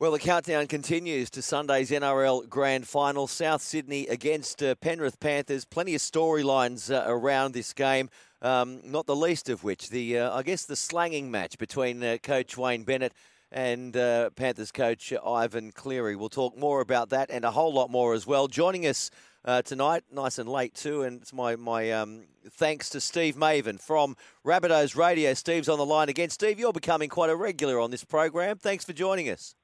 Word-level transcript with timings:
Well, 0.00 0.12
the 0.12 0.20
countdown 0.20 0.68
continues 0.68 1.28
to 1.30 1.42
Sunday's 1.42 1.90
NRL 1.90 2.48
Grand 2.48 2.86
Final. 2.86 3.26
South 3.26 3.60
Sydney 3.60 4.06
against 4.06 4.62
uh, 4.62 4.76
Penrith 4.76 5.18
Panthers. 5.18 5.64
Plenty 5.64 5.96
of 5.96 6.00
storylines 6.00 6.88
uh, 6.94 7.02
around 7.10 7.52
this 7.52 7.72
game. 7.72 8.08
Um, 8.40 8.80
not 8.84 9.06
the 9.06 9.16
least 9.16 9.48
of 9.48 9.64
which 9.64 9.90
the, 9.90 10.20
uh, 10.20 10.38
I 10.38 10.44
guess, 10.44 10.64
the 10.66 10.76
slanging 10.76 11.32
match 11.32 11.58
between 11.58 12.04
uh, 12.04 12.18
Coach 12.22 12.56
Wayne 12.56 12.84
Bennett 12.84 13.12
and 13.50 13.96
uh, 13.96 14.30
Panthers 14.36 14.70
coach 14.70 15.12
Ivan 15.26 15.72
Cleary. 15.72 16.14
We'll 16.14 16.28
talk 16.28 16.56
more 16.56 16.80
about 16.80 17.10
that 17.10 17.28
and 17.28 17.44
a 17.44 17.50
whole 17.50 17.74
lot 17.74 17.90
more 17.90 18.14
as 18.14 18.24
well. 18.24 18.46
Joining 18.46 18.86
us 18.86 19.10
uh, 19.44 19.62
tonight, 19.62 20.04
nice 20.12 20.38
and 20.38 20.48
late 20.48 20.74
too, 20.74 21.02
and 21.02 21.22
it's 21.22 21.32
my 21.32 21.56
my 21.56 21.90
um, 21.90 22.22
thanks 22.48 22.88
to 22.90 23.00
Steve 23.00 23.34
Maven 23.34 23.80
from 23.80 24.16
Rabbitohs 24.46 24.94
Radio. 24.94 25.34
Steve's 25.34 25.68
on 25.68 25.78
the 25.78 25.86
line 25.86 26.08
again. 26.08 26.30
Steve, 26.30 26.60
you're 26.60 26.72
becoming 26.72 27.08
quite 27.08 27.30
a 27.30 27.36
regular 27.36 27.80
on 27.80 27.90
this 27.90 28.04
program. 28.04 28.58
Thanks 28.58 28.84
for 28.84 28.92
joining 28.92 29.28
us. 29.28 29.56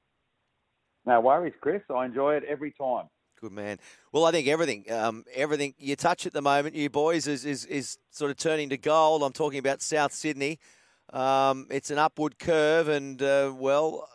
No 1.05 1.21
worries, 1.21 1.53
Chris. 1.61 1.81
I 1.93 2.05
enjoy 2.05 2.35
it 2.35 2.43
every 2.45 2.71
time. 2.71 3.05
Good 3.39 3.51
man. 3.51 3.77
Well, 4.11 4.25
I 4.25 4.31
think 4.31 4.47
everything, 4.47 4.91
um, 4.91 5.25
everything 5.33 5.75
you 5.77 5.95
touch 5.95 6.25
at 6.25 6.33
the 6.33 6.41
moment, 6.41 6.75
you 6.75 6.89
boys, 6.89 7.27
is, 7.27 7.45
is 7.45 7.65
is 7.65 7.97
sort 8.09 8.31
of 8.31 8.37
turning 8.37 8.69
to 8.69 8.77
gold. 8.77 9.23
I'm 9.23 9.33
talking 9.33 9.59
about 9.59 9.81
South 9.81 10.13
Sydney. 10.13 10.57
Um, 11.11 11.67
it's 11.69 11.91
an 11.91 11.99
upward 11.99 12.39
curve, 12.39 12.87
and 12.87 13.21
uh, 13.21 13.53
well, 13.55 14.09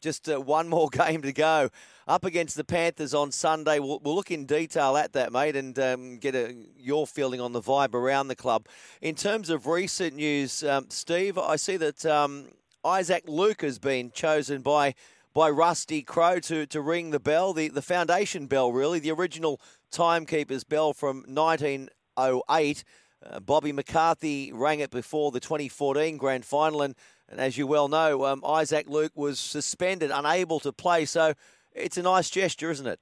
just 0.00 0.28
uh, 0.28 0.40
one 0.40 0.68
more 0.68 0.88
game 0.92 1.22
to 1.22 1.32
go. 1.32 1.70
Up 2.06 2.24
against 2.24 2.56
the 2.56 2.64
Panthers 2.64 3.14
on 3.14 3.32
Sunday. 3.32 3.78
We'll, 3.78 4.00
we'll 4.00 4.14
look 4.14 4.30
in 4.30 4.44
detail 4.44 4.98
at 4.98 5.14
that, 5.14 5.32
mate, 5.32 5.56
and 5.56 5.78
um, 5.78 6.18
get 6.18 6.34
a, 6.34 6.54
your 6.76 7.06
feeling 7.06 7.40
on 7.40 7.52
the 7.52 7.62
vibe 7.62 7.94
around 7.94 8.28
the 8.28 8.36
club. 8.36 8.66
In 9.00 9.14
terms 9.14 9.48
of 9.48 9.66
recent 9.66 10.16
news, 10.16 10.62
um, 10.62 10.86
Steve, 10.90 11.38
I 11.38 11.56
see 11.56 11.78
that 11.78 12.04
um, 12.04 12.48
Isaac 12.84 13.24
Luke 13.26 13.62
has 13.62 13.78
been 13.78 14.10
chosen 14.10 14.60
by 14.60 14.94
by 15.34 15.50
Rusty 15.50 16.02
Crowe 16.02 16.38
to, 16.38 16.64
to 16.66 16.80
ring 16.80 17.10
the 17.10 17.18
bell, 17.18 17.52
the, 17.52 17.68
the 17.68 17.82
foundation 17.82 18.46
bell, 18.46 18.72
really, 18.72 19.00
the 19.00 19.10
original 19.10 19.60
timekeeper's 19.90 20.62
bell 20.62 20.92
from 20.92 21.24
1908. 21.26 22.84
Uh, 23.26 23.40
Bobby 23.40 23.72
McCarthy 23.72 24.52
rang 24.52 24.78
it 24.78 24.90
before 24.90 25.32
the 25.32 25.40
2014 25.40 26.16
grand 26.16 26.44
final, 26.44 26.82
and, 26.82 26.94
and 27.28 27.40
as 27.40 27.58
you 27.58 27.66
well 27.66 27.88
know, 27.88 28.24
um, 28.24 28.42
Isaac 28.46 28.88
Luke 28.88 29.12
was 29.16 29.40
suspended, 29.40 30.12
unable 30.12 30.60
to 30.60 30.72
play. 30.72 31.04
So 31.04 31.34
it's 31.72 31.96
a 31.96 32.02
nice 32.02 32.30
gesture, 32.30 32.70
isn't 32.70 32.86
it? 32.86 33.00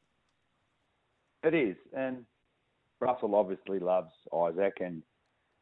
It 1.44 1.54
is, 1.54 1.76
and 1.94 2.24
Russell 3.00 3.34
obviously 3.34 3.78
loves 3.78 4.12
Isaac, 4.34 4.78
and 4.80 5.02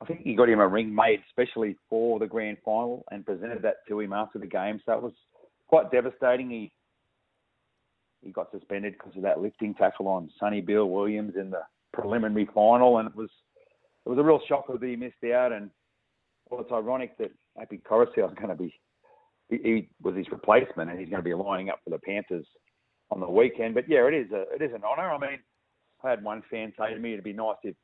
I 0.00 0.04
think 0.04 0.20
he 0.20 0.34
got 0.34 0.48
him 0.48 0.60
a 0.60 0.68
ring 0.68 0.94
made 0.94 1.22
specially 1.30 1.76
for 1.88 2.18
the 2.20 2.26
grand 2.26 2.58
final 2.64 3.04
and 3.10 3.26
presented 3.26 3.62
that 3.62 3.76
to 3.88 3.98
him 3.98 4.12
after 4.12 4.38
the 4.38 4.46
game. 4.46 4.80
So 4.84 4.92
it 4.92 5.02
was 5.02 5.14
quite 5.70 5.90
devastating. 5.92 6.50
He 6.50 6.72
he 8.22 8.32
got 8.32 8.50
suspended 8.50 8.94
because 8.98 9.16
of 9.16 9.22
that 9.22 9.40
lifting 9.40 9.72
tackle 9.74 10.08
on 10.08 10.28
Sonny 10.38 10.60
Bill 10.60 10.90
Williams 10.90 11.34
in 11.40 11.48
the 11.48 11.62
preliminary 11.94 12.48
final, 12.52 12.98
and 12.98 13.08
it 13.08 13.16
was 13.16 13.30
it 14.04 14.08
was 14.08 14.18
a 14.18 14.22
real 14.22 14.40
shocker 14.46 14.76
that 14.76 14.86
he 14.86 14.96
missed 14.96 15.24
out. 15.32 15.52
And 15.52 15.70
well, 16.50 16.60
it's 16.60 16.72
ironic 16.72 17.16
that 17.18 17.30
Api 17.62 17.80
Koroisau 17.88 18.28
is 18.28 18.34
going 18.34 18.48
to 18.48 18.56
be 18.56 18.74
he, 19.48 19.56
he, 19.62 19.88
was 20.02 20.16
his 20.16 20.30
replacement, 20.30 20.90
and 20.90 20.98
he's 20.98 21.08
going 21.08 21.22
to 21.22 21.28
be 21.28 21.34
lining 21.34 21.70
up 21.70 21.78
for 21.84 21.90
the 21.90 21.98
Panthers 21.98 22.46
on 23.10 23.20
the 23.20 23.30
weekend. 23.30 23.74
But 23.74 23.88
yeah, 23.88 24.06
it 24.06 24.14
is 24.14 24.30
a 24.32 24.42
it 24.52 24.60
is 24.60 24.74
an 24.74 24.82
honour. 24.84 25.10
I 25.10 25.18
mean, 25.18 25.38
I 26.02 26.10
had 26.10 26.24
one 26.24 26.42
fan 26.50 26.72
say 26.78 26.92
to 26.92 27.00
me, 27.00 27.12
it'd 27.12 27.24
be 27.24 27.32
nice 27.32 27.56
if 27.62 27.76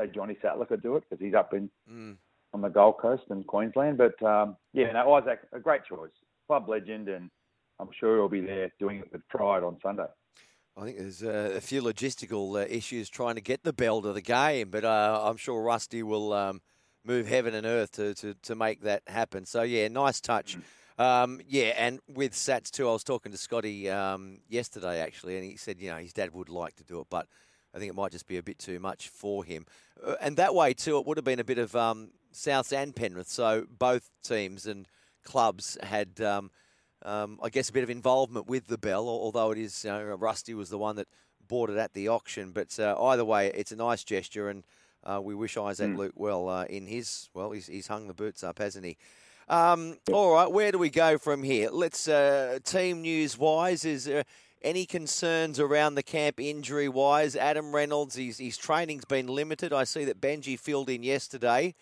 say 0.00 0.06
Johnny 0.14 0.36
Sattler 0.40 0.66
could 0.66 0.82
do 0.82 0.94
it 0.96 1.04
because 1.08 1.22
he's 1.22 1.34
up 1.34 1.52
in 1.54 1.68
mm. 1.90 2.16
on 2.54 2.60
the 2.62 2.68
Gold 2.68 2.98
Coast 2.98 3.24
and 3.30 3.44
Queensland. 3.46 3.98
But 3.98 4.22
um, 4.24 4.56
yeah, 4.72 4.92
no, 4.92 5.14
Isaac, 5.14 5.40
a 5.52 5.58
great 5.58 5.84
choice 5.84 6.10
club 6.46 6.68
legend, 6.68 7.08
and 7.08 7.30
I'm 7.80 7.88
sure 7.98 8.16
he'll 8.16 8.28
be 8.28 8.40
there 8.40 8.72
doing 8.78 9.00
it 9.00 9.12
with 9.12 9.26
pride 9.28 9.62
on 9.62 9.78
Sunday. 9.82 10.06
I 10.76 10.84
think 10.84 10.98
there's 10.98 11.22
uh, 11.22 11.54
a 11.56 11.60
few 11.60 11.80
logistical 11.82 12.62
uh, 12.62 12.66
issues 12.68 13.08
trying 13.08 13.36
to 13.36 13.40
get 13.40 13.62
the 13.62 13.72
bell 13.72 14.02
to 14.02 14.12
the 14.12 14.20
game, 14.20 14.68
but 14.70 14.84
uh, 14.84 15.22
I'm 15.24 15.38
sure 15.38 15.62
Rusty 15.62 16.02
will 16.02 16.34
um, 16.34 16.60
move 17.02 17.26
heaven 17.26 17.54
and 17.54 17.66
earth 17.66 17.92
to, 17.92 18.14
to, 18.16 18.34
to 18.42 18.54
make 18.54 18.82
that 18.82 19.02
happen. 19.06 19.46
So, 19.46 19.62
yeah, 19.62 19.88
nice 19.88 20.20
touch. 20.20 20.58
Mm. 20.58 20.62
Um, 20.98 21.40
yeah, 21.46 21.72
and 21.76 22.00
with 22.08 22.32
Sats 22.32 22.70
too, 22.70 22.88
I 22.88 22.92
was 22.92 23.04
talking 23.04 23.32
to 23.32 23.38
Scotty 23.38 23.90
um, 23.90 24.38
yesterday 24.48 25.00
actually, 25.00 25.36
and 25.36 25.44
he 25.44 25.56
said, 25.56 25.80
you 25.80 25.90
know, 25.90 25.96
his 25.96 26.12
dad 26.12 26.32
would 26.32 26.48
like 26.48 26.74
to 26.76 26.84
do 26.84 27.00
it, 27.00 27.06
but 27.10 27.26
I 27.74 27.78
think 27.78 27.90
it 27.90 27.94
might 27.94 28.12
just 28.12 28.26
be 28.26 28.38
a 28.38 28.42
bit 28.42 28.58
too 28.58 28.80
much 28.80 29.08
for 29.08 29.44
him. 29.44 29.66
Uh, 30.02 30.14
and 30.20 30.36
that 30.38 30.54
way 30.54 30.72
too, 30.72 30.98
it 30.98 31.06
would 31.06 31.18
have 31.18 31.24
been 31.24 31.40
a 31.40 31.44
bit 31.44 31.58
of 31.58 31.76
um, 31.76 32.12
Souths 32.32 32.74
and 32.74 32.96
Penrith, 32.96 33.28
so 33.28 33.66
both 33.78 34.10
teams 34.22 34.66
and 34.66 34.88
clubs 35.26 35.76
had, 35.82 36.20
um, 36.22 36.50
um, 37.04 37.38
I 37.42 37.50
guess, 37.50 37.68
a 37.68 37.72
bit 37.72 37.82
of 37.82 37.90
involvement 37.90 38.46
with 38.46 38.68
the 38.68 38.78
bell, 38.78 39.06
although 39.08 39.50
it 39.50 39.58
is, 39.58 39.84
you 39.84 39.90
know, 39.90 40.02
Rusty 40.14 40.54
was 40.54 40.70
the 40.70 40.78
one 40.78 40.96
that 40.96 41.08
bought 41.46 41.68
it 41.68 41.76
at 41.76 41.92
the 41.92 42.08
auction. 42.08 42.52
But 42.52 42.78
uh, 42.80 42.96
either 43.10 43.24
way, 43.24 43.52
it's 43.54 43.72
a 43.72 43.76
nice 43.76 44.04
gesture, 44.04 44.48
and 44.48 44.64
uh, 45.04 45.20
we 45.22 45.34
wish 45.34 45.56
Isaac 45.56 45.90
mm. 45.90 45.98
Luke 45.98 46.14
well 46.16 46.48
uh, 46.48 46.64
in 46.64 46.86
his, 46.86 47.28
well, 47.34 47.50
he's, 47.50 47.66
he's 47.66 47.88
hung 47.88 48.08
the 48.08 48.14
boots 48.14 48.42
up, 48.42 48.58
hasn't 48.58 48.86
he? 48.86 48.96
Um, 49.48 49.98
all 50.12 50.32
right, 50.32 50.50
where 50.50 50.72
do 50.72 50.78
we 50.78 50.90
go 50.90 51.18
from 51.18 51.42
here? 51.42 51.68
Let's, 51.70 52.08
uh, 52.08 52.58
team 52.64 53.02
news 53.02 53.38
wise, 53.38 53.84
is 53.84 54.06
there 54.06 54.24
any 54.62 54.86
concerns 54.86 55.60
around 55.60 55.94
the 55.94 56.02
camp 56.02 56.40
injury 56.40 56.88
wise? 56.88 57.36
Adam 57.36 57.72
Reynolds, 57.72 58.16
his, 58.16 58.38
his 58.38 58.56
training's 58.56 59.04
been 59.04 59.28
limited. 59.28 59.72
I 59.72 59.84
see 59.84 60.04
that 60.06 60.20
Benji 60.20 60.58
filled 60.58 60.90
in 60.90 61.04
yesterday. 61.04 61.74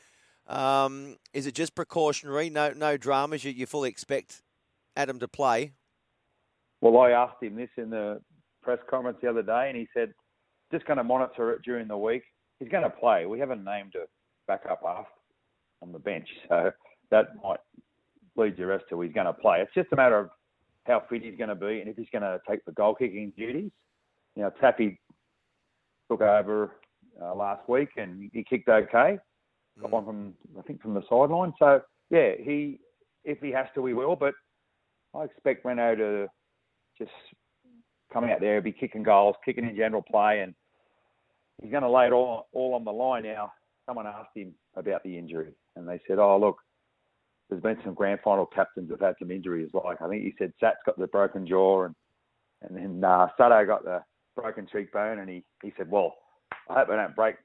Um, 0.46 1.16
is 1.32 1.46
it 1.46 1.54
just 1.54 1.74
precautionary? 1.74 2.50
No, 2.50 2.72
no 2.72 2.96
dramas. 2.96 3.44
You, 3.44 3.52
you 3.52 3.66
fully 3.66 3.88
expect 3.88 4.42
Adam 4.96 5.18
to 5.20 5.28
play. 5.28 5.72
Well, 6.80 6.98
I 6.98 7.10
asked 7.10 7.42
him 7.42 7.56
this 7.56 7.70
in 7.76 7.90
the 7.90 8.20
press 8.62 8.78
conference 8.90 9.18
the 9.22 9.30
other 9.30 9.42
day, 9.42 9.68
and 9.68 9.76
he 9.76 9.88
said 9.94 10.12
just 10.70 10.86
going 10.86 10.98
to 10.98 11.04
monitor 11.04 11.52
it 11.52 11.62
during 11.62 11.88
the 11.88 11.96
week. 11.96 12.22
He's 12.60 12.68
going 12.68 12.82
to 12.82 12.90
play. 12.90 13.26
We 13.26 13.38
haven't 13.38 13.64
named 13.64 13.94
a 13.94 14.06
backup 14.46 14.80
half 14.84 15.06
on 15.82 15.92
the 15.92 15.98
bench, 15.98 16.28
so 16.48 16.70
that 17.10 17.28
might 17.42 17.60
lead 18.36 18.58
your 18.58 18.68
rest 18.68 18.84
to 18.90 19.00
he's 19.00 19.12
going 19.12 19.26
to 19.26 19.32
play. 19.32 19.58
It's 19.60 19.74
just 19.74 19.92
a 19.92 19.96
matter 19.96 20.18
of 20.18 20.30
how 20.86 21.02
fit 21.08 21.22
he's 21.22 21.38
going 21.38 21.48
to 21.48 21.54
be 21.54 21.80
and 21.80 21.88
if 21.88 21.96
he's 21.96 22.08
going 22.12 22.22
to 22.22 22.40
take 22.48 22.64
the 22.64 22.72
goal 22.72 22.94
kicking 22.94 23.32
duties. 23.36 23.70
You 24.36 24.42
know, 24.42 24.50
Tappy 24.60 25.00
took 26.10 26.20
over 26.20 26.72
uh, 27.22 27.34
last 27.34 27.68
week 27.68 27.90
and 27.96 28.30
he 28.32 28.44
kicked 28.44 28.68
okay 28.68 29.18
got 29.80 29.90
one 29.90 30.04
from 30.04 30.34
I 30.58 30.62
think 30.62 30.82
from 30.82 30.94
the 30.94 31.02
sideline. 31.08 31.52
So 31.58 31.80
yeah, 32.10 32.32
he 32.38 32.80
if 33.24 33.38
he 33.40 33.50
has 33.50 33.66
to, 33.74 33.86
he 33.86 33.94
will. 33.94 34.16
But 34.16 34.34
I 35.14 35.24
expect 35.24 35.64
Reno 35.64 35.94
to 35.94 36.26
just 36.98 37.10
come 38.12 38.24
out 38.24 38.40
there, 38.40 38.60
be 38.60 38.72
kicking 38.72 39.02
goals, 39.02 39.36
kicking 39.44 39.68
in 39.68 39.76
general 39.76 40.02
play, 40.02 40.40
and 40.40 40.54
he's 41.60 41.70
going 41.70 41.82
to 41.82 41.90
lay 41.90 42.06
it 42.06 42.12
all 42.12 42.48
all 42.52 42.74
on 42.74 42.84
the 42.84 42.92
line. 42.92 43.24
Now, 43.24 43.52
someone 43.86 44.06
asked 44.06 44.36
him 44.36 44.54
about 44.76 45.02
the 45.02 45.18
injury, 45.18 45.52
and 45.76 45.88
they 45.88 46.00
said, 46.06 46.18
"Oh, 46.18 46.38
look." 46.38 46.56
There's 47.50 47.62
been 47.62 47.76
some 47.84 47.92
grand 47.92 48.20
final 48.24 48.46
captains 48.46 48.88
who've 48.88 48.98
had 48.98 49.16
some 49.18 49.30
injuries. 49.30 49.68
Like 49.74 50.00
I 50.00 50.08
think 50.08 50.24
he 50.24 50.32
said, 50.38 50.54
Sat's 50.58 50.78
got 50.86 50.98
the 50.98 51.06
broken 51.06 51.46
jaw, 51.46 51.84
and 51.84 51.94
and 52.62 52.74
then 52.74 53.04
uh, 53.04 53.28
Sato 53.36 53.66
got 53.66 53.84
the 53.84 54.02
broken 54.34 54.66
cheekbone, 54.70 55.18
and 55.18 55.28
he 55.28 55.44
he 55.62 55.72
said, 55.76 55.90
"Well, 55.90 56.14
I 56.70 56.74
hope 56.74 56.88
I 56.88 56.96
don't 56.96 57.14
break 57.14 57.36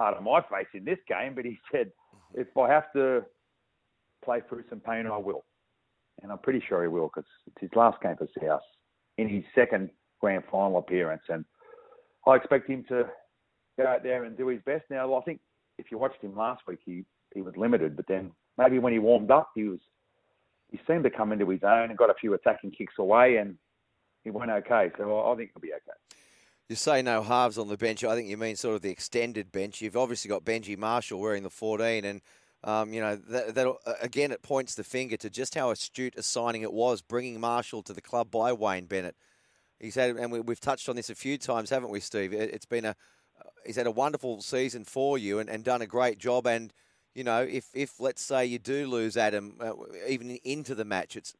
part 0.00 0.16
of 0.16 0.22
my 0.22 0.40
face 0.40 0.66
in 0.72 0.82
this 0.82 0.98
game, 1.06 1.34
but 1.34 1.44
he 1.44 1.58
said, 1.72 1.92
if 2.34 2.48
I 2.56 2.68
have 2.68 2.90
to 2.94 3.22
play 4.24 4.40
through 4.48 4.64
some 4.70 4.80
pain, 4.80 5.06
I 5.06 5.18
will. 5.18 5.44
And 6.22 6.32
I'm 6.32 6.38
pretty 6.38 6.62
sure 6.66 6.82
he 6.82 6.88
will 6.88 7.10
because 7.14 7.28
it's 7.46 7.60
his 7.60 7.70
last 7.74 8.00
game 8.02 8.16
for 8.16 8.28
South 8.40 8.60
in 9.18 9.28
his 9.28 9.44
second 9.54 9.90
grand 10.20 10.44
final 10.50 10.78
appearance. 10.78 11.22
And 11.28 11.44
I 12.26 12.36
expect 12.36 12.68
him 12.68 12.84
to 12.88 13.04
go 13.78 13.86
out 13.86 14.02
there 14.02 14.24
and 14.24 14.36
do 14.36 14.48
his 14.48 14.60
best. 14.64 14.84
Now, 14.90 15.14
I 15.14 15.20
think 15.22 15.40
if 15.78 15.86
you 15.90 15.98
watched 15.98 16.22
him 16.22 16.36
last 16.36 16.62
week, 16.66 16.78
he, 16.84 17.04
he 17.34 17.42
was 17.42 17.54
limited, 17.56 17.96
but 17.96 18.06
then 18.08 18.32
maybe 18.58 18.78
when 18.78 18.92
he 18.92 18.98
warmed 18.98 19.30
up, 19.30 19.50
he 19.54 19.64
was 19.64 19.80
he 20.70 20.78
seemed 20.86 21.02
to 21.02 21.10
come 21.10 21.32
into 21.32 21.48
his 21.48 21.64
own 21.64 21.88
and 21.88 21.98
got 21.98 22.10
a 22.10 22.14
few 22.14 22.32
attacking 22.34 22.70
kicks 22.70 22.94
away, 23.00 23.38
and 23.38 23.56
he 24.22 24.30
went 24.30 24.52
okay. 24.52 24.92
So 24.96 25.20
I 25.20 25.34
think 25.34 25.50
he'll 25.52 25.60
be 25.60 25.72
okay 25.72 26.09
you 26.70 26.76
say 26.76 27.02
no 27.02 27.20
halves 27.20 27.58
on 27.58 27.66
the 27.66 27.76
bench. 27.76 28.04
I 28.04 28.14
think 28.14 28.28
you 28.28 28.36
mean 28.36 28.54
sort 28.54 28.76
of 28.76 28.82
the 28.82 28.90
extended 28.90 29.50
bench. 29.50 29.80
You've 29.80 29.96
obviously 29.96 30.28
got 30.28 30.44
Benji 30.44 30.78
Marshall 30.78 31.18
wearing 31.18 31.42
the 31.42 31.50
14, 31.50 32.04
and 32.04 32.20
um, 32.62 32.94
you 32.94 33.00
know 33.00 33.16
that, 33.16 33.56
that 33.56 33.66
uh, 33.66 33.92
again 34.00 34.30
it 34.30 34.40
points 34.40 34.76
the 34.76 34.84
finger 34.84 35.16
to 35.16 35.28
just 35.28 35.56
how 35.56 35.70
astute 35.70 36.14
a 36.16 36.22
signing 36.22 36.62
it 36.62 36.72
was, 36.72 37.02
bringing 37.02 37.40
Marshall 37.40 37.82
to 37.82 37.92
the 37.92 38.00
club 38.00 38.30
by 38.30 38.52
Wayne 38.52 38.86
Bennett. 38.86 39.16
He's 39.80 39.96
had, 39.96 40.16
and 40.16 40.30
we, 40.30 40.38
have 40.46 40.60
touched 40.60 40.88
on 40.88 40.94
this 40.94 41.10
a 41.10 41.14
few 41.16 41.38
times, 41.38 41.70
haven't 41.70 41.90
we, 41.90 41.98
Steve? 41.98 42.32
It, 42.32 42.52
has 42.52 42.66
been 42.66 42.84
a 42.84 42.94
he's 43.66 43.76
had 43.76 43.88
a 43.88 43.90
wonderful 43.90 44.40
season 44.40 44.84
for 44.84 45.18
you 45.18 45.40
and, 45.40 45.50
and 45.50 45.64
done 45.64 45.82
a 45.82 45.86
great 45.86 46.18
job. 46.18 46.46
And 46.46 46.72
you 47.16 47.24
know, 47.24 47.42
if 47.42 47.66
if 47.74 47.98
let's 47.98 48.22
say 48.22 48.46
you 48.46 48.60
do 48.60 48.86
lose 48.86 49.16
Adam, 49.16 49.56
uh, 49.60 49.72
even 50.08 50.38
into 50.44 50.76
the 50.76 50.84
match, 50.84 51.16
it's 51.16 51.34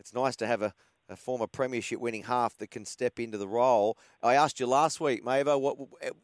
it's 0.00 0.12
nice 0.12 0.34
to 0.36 0.48
have 0.48 0.62
a, 0.62 0.74
a 1.08 1.16
former 1.16 1.46
premiership 1.46 2.00
winning 2.00 2.24
half 2.24 2.56
that 2.58 2.70
can 2.70 2.84
step 2.84 3.20
into 3.20 3.38
the 3.38 3.48
role. 3.48 3.98
I 4.22 4.34
asked 4.34 4.60
you 4.60 4.66
last 4.66 5.00
week, 5.00 5.24
Mavo, 5.24 5.60
what 5.60 5.76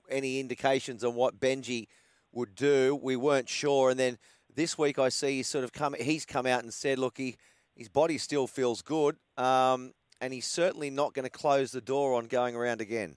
any 0.08 0.40
indications 0.40 1.04
on 1.04 1.14
what 1.14 1.38
Benji 1.38 1.86
would 2.32 2.54
do? 2.54 2.98
We 3.00 3.16
weren't 3.16 3.48
sure, 3.48 3.90
and 3.90 3.98
then 3.98 4.18
this 4.54 4.78
week 4.78 4.98
I 4.98 5.08
see 5.08 5.36
he's 5.36 5.48
sort 5.48 5.64
of 5.64 5.72
come. 5.72 5.94
He's 5.98 6.24
come 6.24 6.46
out 6.46 6.62
and 6.62 6.72
said, 6.72 6.98
look, 6.98 7.18
he 7.18 7.36
his 7.76 7.88
body 7.88 8.18
still 8.18 8.46
feels 8.46 8.82
good, 8.82 9.16
um, 9.36 9.92
and 10.20 10.32
he's 10.32 10.46
certainly 10.46 10.90
not 10.90 11.14
going 11.14 11.24
to 11.24 11.30
close 11.30 11.72
the 11.72 11.80
door 11.80 12.14
on 12.14 12.26
going 12.26 12.56
around 12.56 12.80
again. 12.80 13.16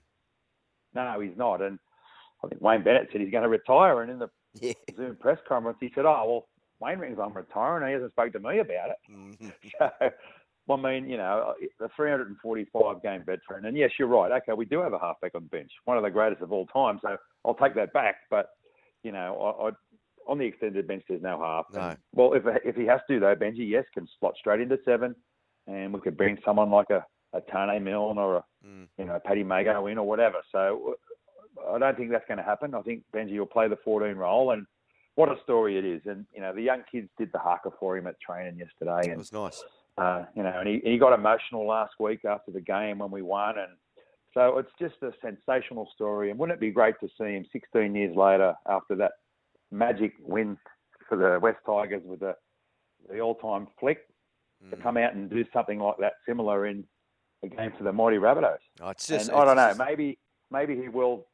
No, 0.94 1.20
he's 1.20 1.36
not, 1.36 1.60
and 1.60 1.78
I 2.42 2.48
think 2.48 2.62
Wayne 2.62 2.82
Bennett 2.82 3.08
said 3.10 3.20
he's 3.20 3.30
going 3.30 3.42
to 3.42 3.48
retire, 3.48 4.02
and 4.02 4.10
in 4.10 4.18
the 4.18 4.30
yeah. 4.60 4.72
Zoom 4.96 5.16
press 5.16 5.38
conference 5.48 5.78
he 5.80 5.90
said, 5.94 6.04
"Oh 6.04 6.24
well, 6.26 6.48
Wayne 6.80 6.98
rings 6.98 7.18
I'm 7.20 7.32
retiring, 7.32 7.82
and 7.82 7.90
he 7.90 7.94
hasn't 7.94 8.12
spoke 8.12 8.32
to 8.32 8.38
me 8.38 8.58
about 8.58 8.90
it." 8.90 8.96
Mm-hmm. 9.10 9.48
So, 9.78 9.90
I 10.70 10.76
mean, 10.76 11.08
you 11.08 11.16
know, 11.18 11.54
the 11.78 11.88
345 11.94 13.02
game 13.02 13.22
veteran, 13.24 13.66
and 13.66 13.76
yes, 13.76 13.90
you're 13.98 14.08
right. 14.08 14.32
Okay, 14.32 14.52
we 14.54 14.64
do 14.64 14.80
have 14.80 14.92
a 14.94 14.98
halfback 14.98 15.34
on 15.34 15.42
the 15.44 15.48
bench, 15.48 15.70
one 15.84 15.96
of 15.96 16.02
the 16.02 16.10
greatest 16.10 16.42
of 16.42 16.52
all 16.52 16.66
time. 16.66 16.98
So 17.02 17.16
I'll 17.44 17.54
take 17.54 17.74
that 17.74 17.92
back. 17.92 18.16
But 18.30 18.48
you 19.02 19.12
know, 19.12 19.56
I, 19.60 19.68
I 19.68 19.70
on 20.26 20.38
the 20.38 20.46
extended 20.46 20.88
bench, 20.88 21.04
there's 21.08 21.20
no 21.20 21.38
half. 21.38 21.66
No. 21.74 21.90
And, 21.90 21.98
well, 22.12 22.32
if 22.32 22.44
if 22.64 22.76
he 22.76 22.86
has 22.86 23.00
to 23.08 23.20
though, 23.20 23.34
Benji, 23.36 23.68
yes, 23.68 23.84
can 23.92 24.08
slot 24.18 24.34
straight 24.38 24.60
into 24.60 24.78
seven, 24.84 25.14
and 25.66 25.92
we 25.92 26.00
could 26.00 26.16
bring 26.16 26.38
someone 26.44 26.70
like 26.70 26.90
a 26.90 27.04
a 27.34 27.40
Taane 27.42 27.82
Milne 27.82 28.18
or 28.18 28.36
a 28.36 28.44
Mm. 28.66 28.88
you 28.96 29.04
know 29.04 29.18
Paddy 29.22 29.44
Mago 29.44 29.88
in 29.88 29.98
or 29.98 30.06
whatever. 30.06 30.38
So 30.50 30.94
I 31.70 31.78
don't 31.78 31.96
think 31.98 32.10
that's 32.10 32.26
going 32.26 32.38
to 32.38 32.44
happen. 32.44 32.74
I 32.74 32.80
think 32.80 33.02
Benji 33.14 33.38
will 33.38 33.44
play 33.44 33.68
the 33.68 33.76
14 33.84 34.16
role, 34.16 34.52
and 34.52 34.66
what 35.16 35.28
a 35.28 35.36
story 35.42 35.76
it 35.76 35.84
is. 35.84 36.00
And 36.06 36.24
you 36.34 36.40
know 36.40 36.54
the 36.54 36.62
young 36.62 36.82
kids 36.90 37.10
did 37.18 37.30
the 37.32 37.38
haka 37.38 37.70
for 37.78 37.98
him 37.98 38.06
at 38.06 38.18
training 38.20 38.58
yesterday, 38.58 39.12
It 39.12 39.18
was 39.18 39.34
nice. 39.34 39.62
Uh, 39.98 40.24
you 40.34 40.42
know, 40.42 40.52
and 40.58 40.68
he, 40.68 40.80
he 40.84 40.98
got 40.98 41.12
emotional 41.12 41.66
last 41.66 41.94
week 42.00 42.24
after 42.24 42.50
the 42.50 42.60
game 42.60 42.98
when 42.98 43.10
we 43.10 43.22
won, 43.22 43.58
and 43.58 43.72
so 44.32 44.58
it's 44.58 44.70
just 44.80 44.94
a 45.02 45.12
sensational 45.22 45.88
story. 45.94 46.30
And 46.30 46.38
wouldn't 46.38 46.56
it 46.56 46.60
be 46.60 46.70
great 46.72 46.96
to 47.00 47.08
see 47.18 47.32
him 47.34 47.44
16 47.52 47.94
years 47.94 48.16
later 48.16 48.54
after 48.68 48.96
that 48.96 49.12
magic 49.70 50.12
win 50.20 50.56
for 51.08 51.16
the 51.16 51.38
West 51.40 51.58
Tigers 51.66 52.02
with 52.04 52.20
the 52.20 52.34
the 53.10 53.20
all-time 53.20 53.66
flick 53.78 53.98
to 54.70 54.76
Mm. 54.76 54.82
come 54.82 54.96
out 54.96 55.12
and 55.14 55.28
do 55.28 55.44
something 55.52 55.78
like 55.78 55.98
that 55.98 56.14
similar 56.26 56.66
in 56.66 56.84
a 57.42 57.48
game 57.48 57.70
for 57.76 57.84
the 57.84 57.92
mighty 57.92 58.16
Rabbitohs? 58.16 58.56
Oh, 58.80 58.88
it's 58.88 59.06
just, 59.06 59.28
and 59.28 59.36
I 59.36 59.44
don't 59.44 59.56
know, 59.56 59.66
just- 59.68 59.78
maybe 59.78 60.18
maybe 60.50 60.74
he 60.74 60.88
will 60.88 61.26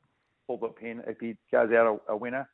pull 0.49 0.57
the 0.59 0.69
pin 0.69 1.01
if 1.07 1.19
he 1.21 1.37
goes 1.53 1.71
out 1.71 2.01
a, 2.09 2.13
a 2.13 2.17
winner. 2.17 2.49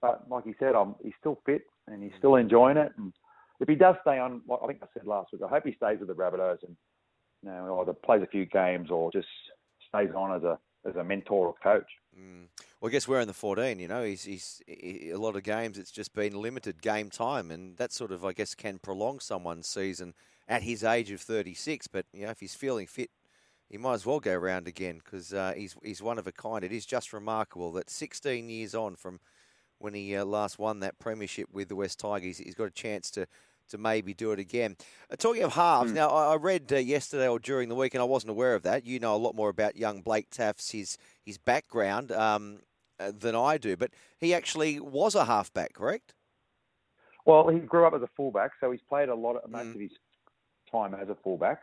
But 0.00 0.28
like 0.30 0.44
he 0.44 0.54
said, 0.58 0.74
I'm, 0.74 0.94
he's 1.04 1.12
still 1.20 1.38
fit 1.44 1.62
and 1.86 2.02
he's 2.02 2.12
still 2.18 2.36
enjoying 2.36 2.78
it. 2.78 2.92
And 2.96 3.12
if 3.60 3.68
he 3.68 3.74
does 3.74 3.96
stay 4.02 4.18
on, 4.18 4.42
I 4.50 4.66
think 4.66 4.80
I 4.82 4.86
said 4.94 5.06
last 5.06 5.32
week, 5.32 5.42
I 5.44 5.48
hope 5.48 5.64
he 5.64 5.74
stays 5.74 5.98
with 5.98 6.08
the 6.08 6.14
Rabbitohs 6.14 6.62
and 6.62 6.76
you 7.42 7.50
know 7.50 7.80
either 7.80 7.92
plays 7.92 8.22
a 8.22 8.26
few 8.26 8.46
games 8.46 8.90
or 8.90 9.10
just 9.12 9.28
stays 9.88 10.10
on 10.16 10.34
as 10.34 10.42
a 10.42 10.58
as 10.88 10.96
a 10.96 11.04
mentor 11.04 11.48
or 11.48 11.54
coach. 11.62 11.90
Mm. 12.18 12.46
Well, 12.80 12.88
I 12.88 12.92
guess 12.92 13.06
we're 13.06 13.20
in 13.20 13.28
the 13.28 13.34
14. 13.34 13.78
You 13.78 13.88
know, 13.88 14.02
he's, 14.02 14.24
he's 14.24 14.62
he, 14.66 15.10
a 15.10 15.18
lot 15.18 15.36
of 15.36 15.42
games. 15.42 15.78
It's 15.78 15.90
just 15.90 16.14
been 16.14 16.40
limited 16.40 16.80
game 16.80 17.10
time, 17.10 17.50
and 17.50 17.76
that 17.76 17.92
sort 17.92 18.12
of, 18.12 18.24
I 18.24 18.32
guess, 18.32 18.54
can 18.54 18.78
prolong 18.78 19.20
someone's 19.20 19.66
season 19.66 20.14
at 20.48 20.62
his 20.62 20.82
age 20.82 21.10
of 21.10 21.20
36. 21.20 21.88
But 21.88 22.06
you 22.12 22.24
know, 22.24 22.30
if 22.30 22.40
he's 22.40 22.54
feeling 22.54 22.86
fit, 22.86 23.10
he 23.68 23.78
might 23.78 23.94
as 23.94 24.06
well 24.06 24.20
go 24.20 24.34
round 24.34 24.66
again 24.66 25.00
because 25.04 25.34
uh, 25.34 25.52
he's 25.56 25.76
he's 25.82 26.02
one 26.02 26.18
of 26.18 26.26
a 26.26 26.32
kind. 26.32 26.64
It 26.64 26.72
is 26.72 26.86
just 26.86 27.12
remarkable 27.12 27.72
that 27.72 27.90
16 27.90 28.48
years 28.48 28.74
on 28.74 28.96
from 28.96 29.20
when 29.78 29.94
he 29.94 30.16
uh, 30.16 30.24
last 30.24 30.58
won 30.58 30.80
that 30.80 30.98
premiership 30.98 31.48
with 31.52 31.68
the 31.68 31.76
West 31.76 31.98
Tigers, 31.98 32.38
he's 32.38 32.54
got 32.54 32.64
a 32.64 32.70
chance 32.70 33.10
to. 33.12 33.26
To 33.70 33.78
maybe 33.78 34.14
do 34.14 34.32
it 34.32 34.38
again. 34.38 34.76
Uh, 35.10 35.16
talking 35.16 35.42
of 35.44 35.52
halves, 35.54 35.92
Mm. 35.92 35.94
now 35.94 36.08
I, 36.08 36.32
I 36.32 36.36
read 36.36 36.72
uh, 36.72 36.76
yesterday 36.76 37.28
or 37.28 37.38
during 37.38 37.68
the 37.68 37.74
week, 37.76 37.94
and 37.94 38.00
I 38.02 38.04
wasn't 38.04 38.30
aware 38.30 38.54
of 38.54 38.62
that. 38.64 38.84
You 38.84 38.98
know 38.98 39.14
a 39.14 39.18
lot 39.18 39.34
more 39.34 39.48
about 39.48 39.76
young 39.76 40.02
Blake 40.02 40.30
Taaffe's, 40.30 40.70
his 40.72 40.98
his 41.24 41.38
background. 41.38 42.10
Um, 42.12 42.60
uh, 42.98 43.12
than 43.18 43.34
I 43.34 43.56
do, 43.56 43.78
but 43.78 43.90
he 44.18 44.34
actually 44.34 44.78
was 44.78 45.14
a 45.14 45.24
halfback, 45.24 45.72
correct? 45.72 46.12
Well, 47.24 47.48
he 47.48 47.58
grew 47.58 47.86
up 47.86 47.94
as 47.94 48.02
a 48.02 48.10
fullback, 48.14 48.50
so 48.60 48.70
he's 48.70 48.82
played 48.90 49.08
a 49.08 49.14
lot 49.14 49.36
of 49.36 49.50
most 49.50 49.68
Mm. 49.68 49.74
of 49.76 49.80
his 49.80 49.90
time 50.70 50.92
as 50.94 51.08
a 51.08 51.14
fullback, 51.14 51.62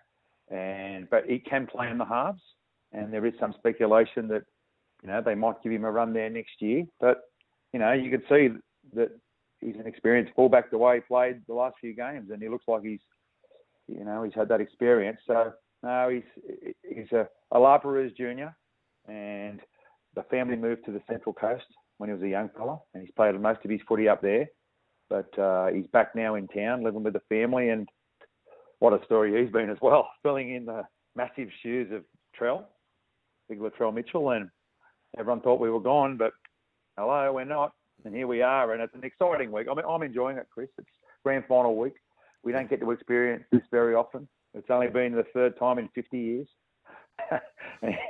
and 0.49 1.07
but 1.09 1.25
he 1.27 1.37
can 1.37 1.67
play 1.67 1.89
in 1.91 1.99
the 1.99 2.05
halves, 2.05 2.41
and 2.91 3.13
there 3.13 3.23
is 3.25 3.33
some 3.39 3.53
speculation 3.53 4.27
that 4.29 4.43
you 5.03 5.09
know 5.09 5.21
they 5.21 5.35
might 5.35 5.61
give 5.61 5.71
him 5.71 5.83
a 5.85 5.91
run 5.91 6.13
there 6.13 6.29
next 6.29 6.59
year. 6.61 6.85
But 6.99 7.29
you 7.73 7.79
know 7.79 7.91
you 7.91 8.09
can 8.09 8.23
see 8.29 8.49
that 8.93 9.11
he's 9.59 9.75
an 9.75 9.87
experienced 9.87 10.33
fullback 10.35 10.71
the 10.71 10.77
way 10.77 10.95
he 10.95 11.01
played 11.01 11.41
the 11.47 11.53
last 11.53 11.75
few 11.79 11.95
games, 11.95 12.29
and 12.31 12.41
he 12.41 12.49
looks 12.49 12.65
like 12.67 12.83
he's 12.83 13.01
you 13.87 14.03
know 14.03 14.23
he's 14.23 14.35
had 14.35 14.49
that 14.49 14.61
experience. 14.61 15.19
So 15.27 15.53
no, 15.83 16.09
he's 16.09 16.73
he's 16.87 17.11
a, 17.11 17.27
a 17.51 17.59
La 17.59 17.79
junior, 18.17 18.55
and 19.07 19.59
the 20.15 20.23
family 20.23 20.55
moved 20.55 20.85
to 20.85 20.91
the 20.91 21.01
Central 21.09 21.33
Coast 21.33 21.65
when 21.97 22.09
he 22.09 22.13
was 22.13 22.23
a 22.23 22.29
young 22.29 22.49
fella, 22.55 22.79
and 22.93 23.03
he's 23.03 23.13
played 23.15 23.39
most 23.39 23.63
of 23.63 23.71
his 23.71 23.81
footy 23.87 24.07
up 24.07 24.21
there 24.21 24.47
but 25.09 25.37
uh, 25.39 25.67
he's 25.67 25.87
back 25.87 26.15
now 26.15 26.35
in 26.35 26.47
town 26.47 26.83
living 26.83 27.03
with 27.03 27.13
the 27.13 27.21
family 27.29 27.69
and 27.69 27.87
what 28.79 28.93
a 28.93 29.03
story 29.05 29.41
he's 29.41 29.51
been 29.51 29.69
as 29.69 29.77
well 29.81 30.09
filling 30.23 30.53
in 30.53 30.65
the 30.65 30.83
massive 31.15 31.49
shoes 31.61 31.91
of 31.91 32.03
Trell 32.39 32.65
big 33.49 33.59
Latrell 33.59 33.93
Mitchell 33.93 34.31
and 34.31 34.49
everyone 35.17 35.41
thought 35.41 35.59
we 35.59 35.69
were 35.69 35.79
gone 35.79 36.17
but 36.17 36.31
hello 36.97 37.31
we're 37.33 37.45
not 37.45 37.73
and 38.07 38.15
here 38.15 38.25
we 38.27 38.41
are 38.41 38.73
and 38.73 38.81
it's 38.81 38.95
an 38.95 39.03
exciting 39.03 39.51
week. 39.51 39.67
I 39.69 39.75
mean, 39.75 39.85
I'm 39.87 40.01
enjoying 40.01 40.37
it 40.37 40.47
Chris. 40.51 40.69
It's 40.77 40.87
grand 41.23 41.43
final 41.47 41.75
week. 41.75 41.95
We 42.43 42.51
don't 42.51 42.69
get 42.69 42.79
to 42.79 42.91
experience 42.91 43.43
this 43.51 43.61
very 43.69 43.93
often. 43.93 44.27
It's 44.53 44.69
only 44.69 44.87
been 44.87 45.13
the 45.13 45.25
third 45.33 45.59
time 45.59 45.77
in 45.77 45.89
50 45.93 46.17
years. 46.17 46.47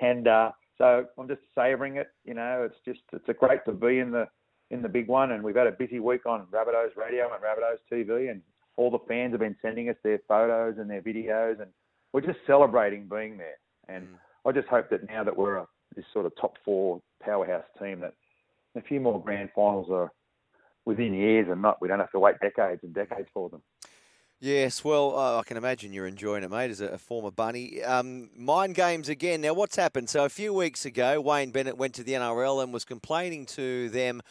And 0.02 0.28
uh, 0.30 0.52
so 0.78 1.06
I'm 1.18 1.28
just 1.28 1.42
savouring 1.54 1.98
it 1.98 2.08
you 2.24 2.34
know. 2.34 2.64
It's 2.66 2.80
just 2.86 3.02
it's 3.12 3.28
a 3.28 3.34
great 3.34 3.66
to 3.66 3.74
be 3.74 4.00
in 4.00 4.12
the 4.12 4.28
in 4.70 4.82
the 4.82 4.90
big 4.90 5.08
one, 5.08 5.32
and 5.32 5.44
we've 5.44 5.56
had 5.56 5.68
a 5.68 5.72
busy 5.72 6.00
week 6.00 6.26
on 6.26 6.46
Rabbitohs 6.52 6.96
Radio 6.96 7.30
and 7.34 7.44
Rabbitohs 7.44 7.80
TV, 7.92 8.30
and 8.32 8.42
all 8.78 8.92
the 8.92 9.00
fans 9.08 9.34
have 9.34 9.40
been 9.40 9.56
sending 9.62 9.90
us 9.90 9.96
their 10.04 10.20
photos 10.28 10.78
and 10.78 10.90
their 10.90 11.02
videos, 11.02 11.62
and 11.62 11.72
we're 12.14 12.22
just 12.22 12.40
celebrating 12.46 13.08
being 13.10 13.38
there. 13.38 13.58
And 13.90 14.06
Mm. 14.08 14.18
I 14.46 14.52
just 14.54 14.68
hope 14.70 14.90
that 14.90 15.08
now 15.10 15.24
that 15.24 15.36
we're 15.36 15.58
a, 15.58 15.68
this 15.96 16.06
sort 16.14 16.26
of 16.26 16.34
top 16.40 16.58
four 16.64 17.02
powerhouse 17.22 17.66
team, 17.80 18.00
that 18.02 18.14
a 18.78 18.82
few 18.82 19.00
more 19.00 19.22
grand 19.22 19.50
finals 19.56 19.90
are 19.92 20.12
within 20.86 21.14
years, 21.14 21.48
and 21.50 21.62
not 21.62 21.82
we 21.82 21.88
don't 21.88 22.00
have 22.00 22.12
to 22.12 22.20
wait 22.20 22.36
decades 22.42 22.82
and 22.84 22.94
decades 22.94 23.30
for 23.34 23.50
them. 23.50 23.62
Yes, 24.40 24.84
well, 24.84 25.18
uh, 25.18 25.40
I 25.40 25.44
can 25.44 25.58
imagine 25.58 25.94
you're 25.94 26.06
enjoying 26.06 26.44
it, 26.44 26.52
mate, 26.52 26.70
as 26.70 26.80
a, 26.80 26.90
a 26.90 26.98
former 27.00 27.32
bunny. 27.32 27.82
Um, 27.82 28.30
mind 28.36 28.76
games 28.76 29.10
again. 29.10 29.42
Now, 29.42 29.54
what's 29.54 29.76
happened? 29.76 30.12
So, 30.12 30.26
a 30.26 30.30
few 30.30 30.54
weeks 30.54 30.86
ago, 30.86 31.20
Wayne 31.20 31.50
Bennett 31.50 31.76
went 31.76 31.96
to 31.96 32.04
the 32.04 32.14
NRL 32.14 32.64
and 32.64 32.72
was 32.72 32.86
complaining 32.86 33.48
to 33.48 33.90
them 33.90 34.22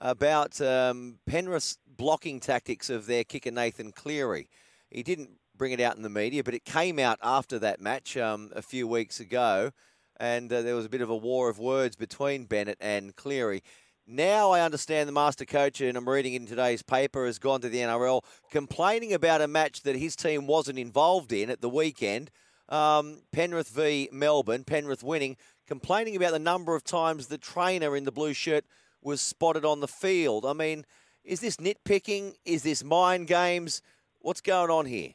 about 0.00 0.60
um, 0.60 1.18
Penrith's 1.26 1.78
blocking 1.86 2.40
tactics 2.40 2.90
of 2.90 3.06
their 3.06 3.22
kicker, 3.22 3.52
Nathan 3.52 3.92
Cleary. 3.92 4.48
He 4.90 5.04
didn't 5.04 5.30
bring 5.56 5.70
it 5.70 5.80
out 5.80 5.94
in 5.96 6.02
the 6.02 6.10
media, 6.10 6.42
but 6.42 6.54
it 6.54 6.64
came 6.64 6.98
out 6.98 7.18
after 7.22 7.56
that 7.60 7.80
match 7.80 8.16
um, 8.16 8.50
a 8.56 8.62
few 8.62 8.88
weeks 8.88 9.20
ago, 9.20 9.70
and 10.18 10.52
uh, 10.52 10.62
there 10.62 10.74
was 10.74 10.86
a 10.86 10.88
bit 10.88 11.02
of 11.02 11.10
a 11.10 11.16
war 11.16 11.48
of 11.48 11.60
words 11.60 11.94
between 11.94 12.46
Bennett 12.46 12.78
and 12.80 13.14
Cleary. 13.14 13.62
Now 14.06 14.50
I 14.50 14.60
understand 14.62 15.08
the 15.08 15.12
master 15.12 15.44
coach, 15.44 15.80
and 15.80 15.96
I'm 15.96 16.08
reading 16.08 16.34
in 16.34 16.46
today's 16.46 16.82
paper, 16.82 17.24
has 17.24 17.38
gone 17.38 17.60
to 17.60 17.68
the 17.68 17.78
NRL 17.78 18.24
complaining 18.50 19.12
about 19.12 19.40
a 19.40 19.46
match 19.46 19.82
that 19.82 19.94
his 19.94 20.16
team 20.16 20.46
wasn't 20.48 20.78
involved 20.78 21.32
in 21.32 21.50
at 21.50 21.60
the 21.60 21.68
weekend. 21.68 22.30
Um, 22.68 23.22
Penrith 23.32 23.68
v 23.68 24.08
Melbourne, 24.10 24.64
Penrith 24.64 25.04
winning, 25.04 25.36
complaining 25.68 26.16
about 26.16 26.32
the 26.32 26.40
number 26.40 26.74
of 26.74 26.82
times 26.82 27.28
the 27.28 27.38
trainer 27.38 27.94
in 27.96 28.04
the 28.04 28.10
blue 28.10 28.32
shirt 28.32 28.64
was 29.00 29.20
spotted 29.20 29.64
on 29.64 29.80
the 29.80 29.88
field. 29.88 30.44
I 30.44 30.52
mean, 30.52 30.84
is 31.22 31.40
this 31.40 31.58
nitpicking? 31.58 32.34
Is 32.44 32.64
this 32.64 32.82
mind 32.82 33.28
games? 33.28 33.82
What's 34.20 34.40
going 34.40 34.70
on 34.70 34.86
here? 34.86 35.10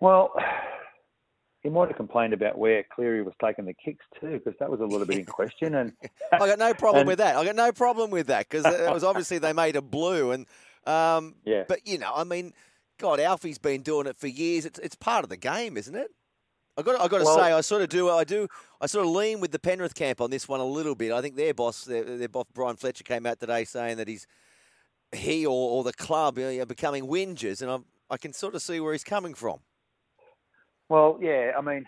Well, 0.00 0.32
he 1.62 1.68
might 1.68 1.88
have 1.88 1.96
complained 1.96 2.32
about 2.32 2.58
where 2.58 2.84
Cleary 2.94 3.22
was 3.22 3.34
taking 3.42 3.64
the 3.64 3.74
kicks 3.74 4.04
too, 4.20 4.40
because 4.44 4.58
that 4.58 4.70
was 4.70 4.80
a 4.80 4.84
little 4.84 5.06
bit 5.06 5.18
in 5.18 5.24
question. 5.24 5.74
And 5.76 5.92
I 6.32 6.38
got 6.38 6.58
no 6.58 6.74
problem 6.74 7.02
And- 7.02 7.08
with 7.08 7.18
that. 7.18 7.36
I 7.36 7.44
got 7.44 7.54
no 7.56 7.70
problem 7.72 8.10
with 8.10 8.26
that 8.28 8.48
because 8.48 8.64
it 8.66 8.92
was 8.92 9.04
obviously 9.04 9.38
they 9.38 9.52
made 9.52 9.76
a 9.76 9.82
blue, 9.82 10.32
and 10.32 10.46
um, 10.86 11.36
yeah, 11.44 11.64
but 11.68 11.86
you 11.86 11.98
know, 11.98 12.12
I 12.14 12.24
mean, 12.24 12.52
God, 12.98 13.20
Alfie's 13.20 13.58
been 13.58 13.82
doing 13.82 14.06
it 14.06 14.16
for 14.16 14.26
years. 14.26 14.64
It's 14.64 14.78
it's 14.80 14.96
part 14.96 15.22
of 15.24 15.30
the 15.30 15.36
game, 15.36 15.76
isn't 15.76 15.94
it? 15.94 16.10
I 16.76 16.82
got 16.82 17.00
I 17.00 17.06
got 17.08 17.18
to 17.18 17.24
Well- 17.24 17.36
say, 17.36 17.52
I 17.52 17.60
sort 17.60 17.82
of 17.82 17.88
do 17.90 18.10
I 18.10 18.24
do 18.24 18.48
I 18.80 18.86
sort 18.86 19.04
of 19.06 19.12
lean 19.12 19.40
with 19.40 19.52
the 19.52 19.58
Penrith 19.60 19.94
camp 19.94 20.20
on 20.20 20.30
this 20.30 20.48
one 20.48 20.58
a 20.60 20.64
little 20.64 20.94
bit. 20.96 21.12
I 21.12 21.20
think 21.20 21.36
their 21.36 21.54
boss, 21.54 21.84
their, 21.84 22.02
their 22.02 22.28
boss 22.28 22.46
Brian 22.52 22.76
Fletcher, 22.76 23.04
came 23.04 23.26
out 23.26 23.38
today 23.38 23.64
saying 23.64 23.98
that 23.98 24.08
he's 24.08 24.26
he 25.14 25.44
or, 25.46 25.52
or 25.70 25.84
the 25.84 25.92
club 25.92 26.38
are 26.38 26.66
becoming 26.66 27.06
whingers, 27.06 27.62
and 27.62 27.70
I 27.70 27.78
I 28.10 28.16
can 28.16 28.32
sort 28.32 28.54
of 28.54 28.62
see 28.62 28.80
where 28.80 28.92
he's 28.92 29.04
coming 29.04 29.34
from. 29.34 29.60
Well, 30.92 31.18
yeah, 31.22 31.52
I 31.56 31.62
mean, 31.62 31.86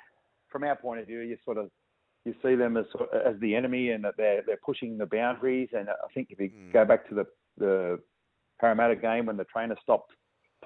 from 0.48 0.64
our 0.64 0.76
point 0.76 0.98
of 0.98 1.06
view, 1.06 1.20
you 1.20 1.36
sort 1.44 1.58
of 1.58 1.68
you 2.24 2.34
see 2.42 2.54
them 2.54 2.78
as 2.78 2.86
as 3.12 3.38
the 3.38 3.54
enemy 3.54 3.90
and 3.90 4.02
that 4.02 4.14
they're 4.16 4.40
they're 4.46 4.58
pushing 4.64 4.96
the 4.96 5.04
boundaries. 5.04 5.68
And 5.76 5.90
I 5.90 6.08
think 6.14 6.28
if 6.30 6.40
you 6.40 6.48
mm. 6.48 6.72
go 6.72 6.86
back 6.86 7.06
to 7.10 7.14
the 7.14 7.26
the 7.58 8.00
Parramatta 8.58 8.96
game 8.96 9.26
when 9.26 9.36
the 9.36 9.44
trainer 9.44 9.76
stopped 9.82 10.12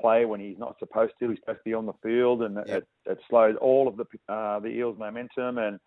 play 0.01 0.25
when 0.25 0.39
he's 0.39 0.57
not 0.57 0.77
supposed 0.79 1.15
to, 1.19 1.31
he's 1.31 1.41
supposed 1.41 1.59
to 1.59 1.65
be 1.65 1.75
on 1.75 1.85
the 1.85 1.93
field, 2.01 2.43
and 2.45 2.59
yep. 2.65 2.85
it, 3.07 3.11
it 3.11 3.19
slowed 3.29 3.57
all 3.57 3.89
of 3.89 3.97
the 3.97 4.05
uh, 4.33 4.61
the 4.61 4.69
Eels' 4.69 5.01
momentum. 5.01 5.59
And 5.59 5.81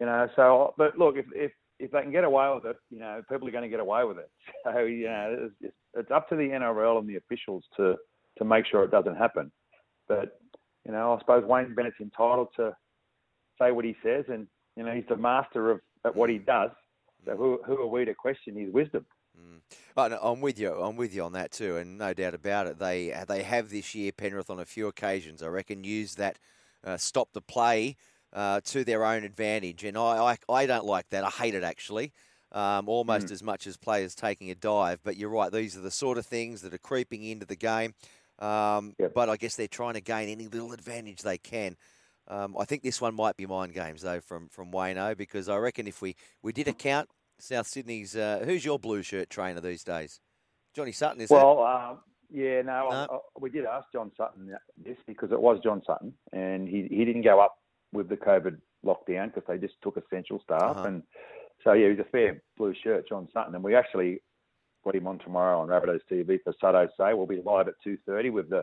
you 0.00 0.06
know, 0.06 0.26
so 0.34 0.72
but 0.78 0.98
look, 0.98 1.16
if 1.18 1.26
if 1.34 1.52
if 1.78 1.90
they 1.90 2.00
can 2.00 2.10
get 2.10 2.24
away 2.24 2.50
with 2.54 2.64
it, 2.64 2.76
you 2.88 3.00
know, 3.00 3.20
people 3.30 3.46
are 3.46 3.52
going 3.52 3.64
to 3.64 3.68
get 3.68 3.80
away 3.80 4.04
with 4.04 4.16
it. 4.16 4.30
So 4.64 4.78
you 4.78 5.08
know, 5.08 5.50
it's, 5.60 5.74
it's 5.92 6.10
up 6.10 6.30
to 6.30 6.36
the 6.36 6.48
NRL 6.48 7.00
and 7.00 7.06
the 7.06 7.16
officials 7.16 7.64
to 7.76 7.96
to 8.38 8.46
make 8.46 8.64
sure 8.64 8.82
it 8.82 8.90
doesn't 8.90 9.16
happen. 9.16 9.52
But 10.08 10.38
you 10.86 10.92
know, 10.92 11.14
I 11.14 11.18
suppose 11.20 11.44
Wayne 11.44 11.74
Bennett's 11.74 11.96
entitled 12.00 12.48
to 12.56 12.76
say 13.60 13.70
what 13.70 13.84
he 13.84 13.96
says, 14.02 14.24
and 14.28 14.46
you 14.76 14.84
know, 14.84 14.92
he's 14.92 15.04
the 15.08 15.16
master 15.16 15.70
of 15.70 15.80
at 16.04 16.16
what 16.16 16.30
he 16.30 16.38
does. 16.38 16.70
So 17.24 17.36
who 17.36 17.60
who 17.64 17.76
are 17.78 17.86
we 17.86 18.04
to 18.04 18.14
question 18.14 18.56
his 18.56 18.72
wisdom? 18.72 19.06
Mm. 19.38 20.18
I'm 20.22 20.40
with 20.40 20.58
you. 20.58 20.72
I'm 20.72 20.96
with 20.96 21.14
you 21.14 21.22
on 21.22 21.32
that 21.32 21.52
too, 21.52 21.76
and 21.76 21.98
no 21.98 22.12
doubt 22.12 22.34
about 22.34 22.66
it. 22.66 22.78
They 22.78 23.14
they 23.28 23.42
have 23.42 23.70
this 23.70 23.94
year 23.94 24.12
Penrith 24.12 24.50
on 24.50 24.60
a 24.60 24.64
few 24.64 24.88
occasions. 24.88 25.42
I 25.42 25.46
reckon 25.46 25.84
used 25.84 26.18
that 26.18 26.38
uh, 26.84 26.96
stop 26.96 27.32
the 27.32 27.40
play 27.40 27.96
uh, 28.32 28.60
to 28.64 28.84
their 28.84 29.04
own 29.04 29.24
advantage, 29.24 29.84
and 29.84 29.96
I, 29.96 30.36
I, 30.48 30.52
I 30.52 30.66
don't 30.66 30.84
like 30.84 31.08
that. 31.10 31.24
I 31.24 31.30
hate 31.30 31.54
it 31.54 31.64
actually. 31.64 32.12
Um, 32.50 32.86
almost 32.86 33.28
mm. 33.28 33.32
as 33.32 33.42
much 33.42 33.66
as 33.66 33.78
players 33.78 34.14
taking 34.14 34.50
a 34.50 34.54
dive. 34.54 35.00
But 35.02 35.16
you're 35.16 35.30
right; 35.30 35.50
these 35.50 35.76
are 35.76 35.80
the 35.80 35.90
sort 35.90 36.18
of 36.18 36.26
things 36.26 36.60
that 36.62 36.74
are 36.74 36.78
creeping 36.78 37.22
into 37.22 37.46
the 37.46 37.56
game. 37.56 37.94
Um, 38.38 38.94
yep. 38.98 39.12
But 39.14 39.28
I 39.28 39.36
guess 39.36 39.56
they're 39.56 39.68
trying 39.68 39.94
to 39.94 40.00
gain 40.00 40.28
any 40.28 40.48
little 40.48 40.72
advantage 40.72 41.22
they 41.22 41.38
can. 41.38 41.76
Um, 42.28 42.56
I 42.58 42.64
think 42.64 42.82
this 42.82 43.00
one 43.00 43.14
might 43.14 43.36
be 43.36 43.46
mind 43.46 43.74
games 43.74 44.02
though 44.02 44.20
from 44.20 44.48
from 44.48 44.70
Wayno 44.70 45.16
because 45.16 45.48
I 45.48 45.56
reckon 45.56 45.86
if 45.86 46.00
we, 46.00 46.14
we 46.42 46.52
did 46.52 46.68
account 46.68 47.08
South 47.38 47.66
Sydney's 47.66 48.16
uh, 48.16 48.42
who's 48.44 48.64
your 48.64 48.78
blue 48.78 49.02
shirt 49.02 49.28
trainer 49.28 49.60
these 49.60 49.82
days? 49.82 50.20
Johnny 50.74 50.92
Sutton 50.92 51.20
is 51.20 51.30
well, 51.30 51.60
uh, 51.62 51.96
yeah, 52.30 52.62
no, 52.62 52.88
no. 52.90 52.96
I, 53.10 53.14
I, 53.14 53.18
we 53.40 53.50
did 53.50 53.64
ask 53.64 53.86
John 53.92 54.12
Sutton 54.16 54.54
this 54.82 54.96
because 55.06 55.32
it 55.32 55.40
was 55.40 55.58
John 55.62 55.82
Sutton 55.84 56.14
and 56.32 56.68
he 56.68 56.86
he 56.90 57.04
didn't 57.04 57.22
go 57.22 57.40
up 57.40 57.58
with 57.92 58.08
the 58.08 58.16
COVID 58.16 58.56
lockdown 58.86 59.34
because 59.34 59.42
they 59.48 59.58
just 59.58 59.74
took 59.82 59.96
essential 59.96 60.40
staff 60.44 60.76
uh-huh. 60.76 60.84
and 60.84 61.02
so 61.64 61.72
yeah, 61.72 61.90
he's 61.90 61.98
a 61.98 62.04
fair 62.04 62.42
blue 62.56 62.74
shirt, 62.82 63.08
John 63.08 63.28
Sutton, 63.32 63.54
and 63.54 63.62
we 63.62 63.74
actually 63.74 64.20
got 64.84 64.94
him 64.94 65.06
on 65.06 65.18
tomorrow 65.18 65.60
on 65.60 65.68
Rabbitohs 65.68 66.00
TV 66.10 66.38
for 66.42 66.54
Sutto 66.62 66.88
Say. 66.98 67.14
We'll 67.14 67.26
be 67.26 67.40
live 67.44 67.68
at 67.68 67.74
two 67.82 67.98
thirty 68.06 68.30
with 68.30 68.50
the 68.50 68.62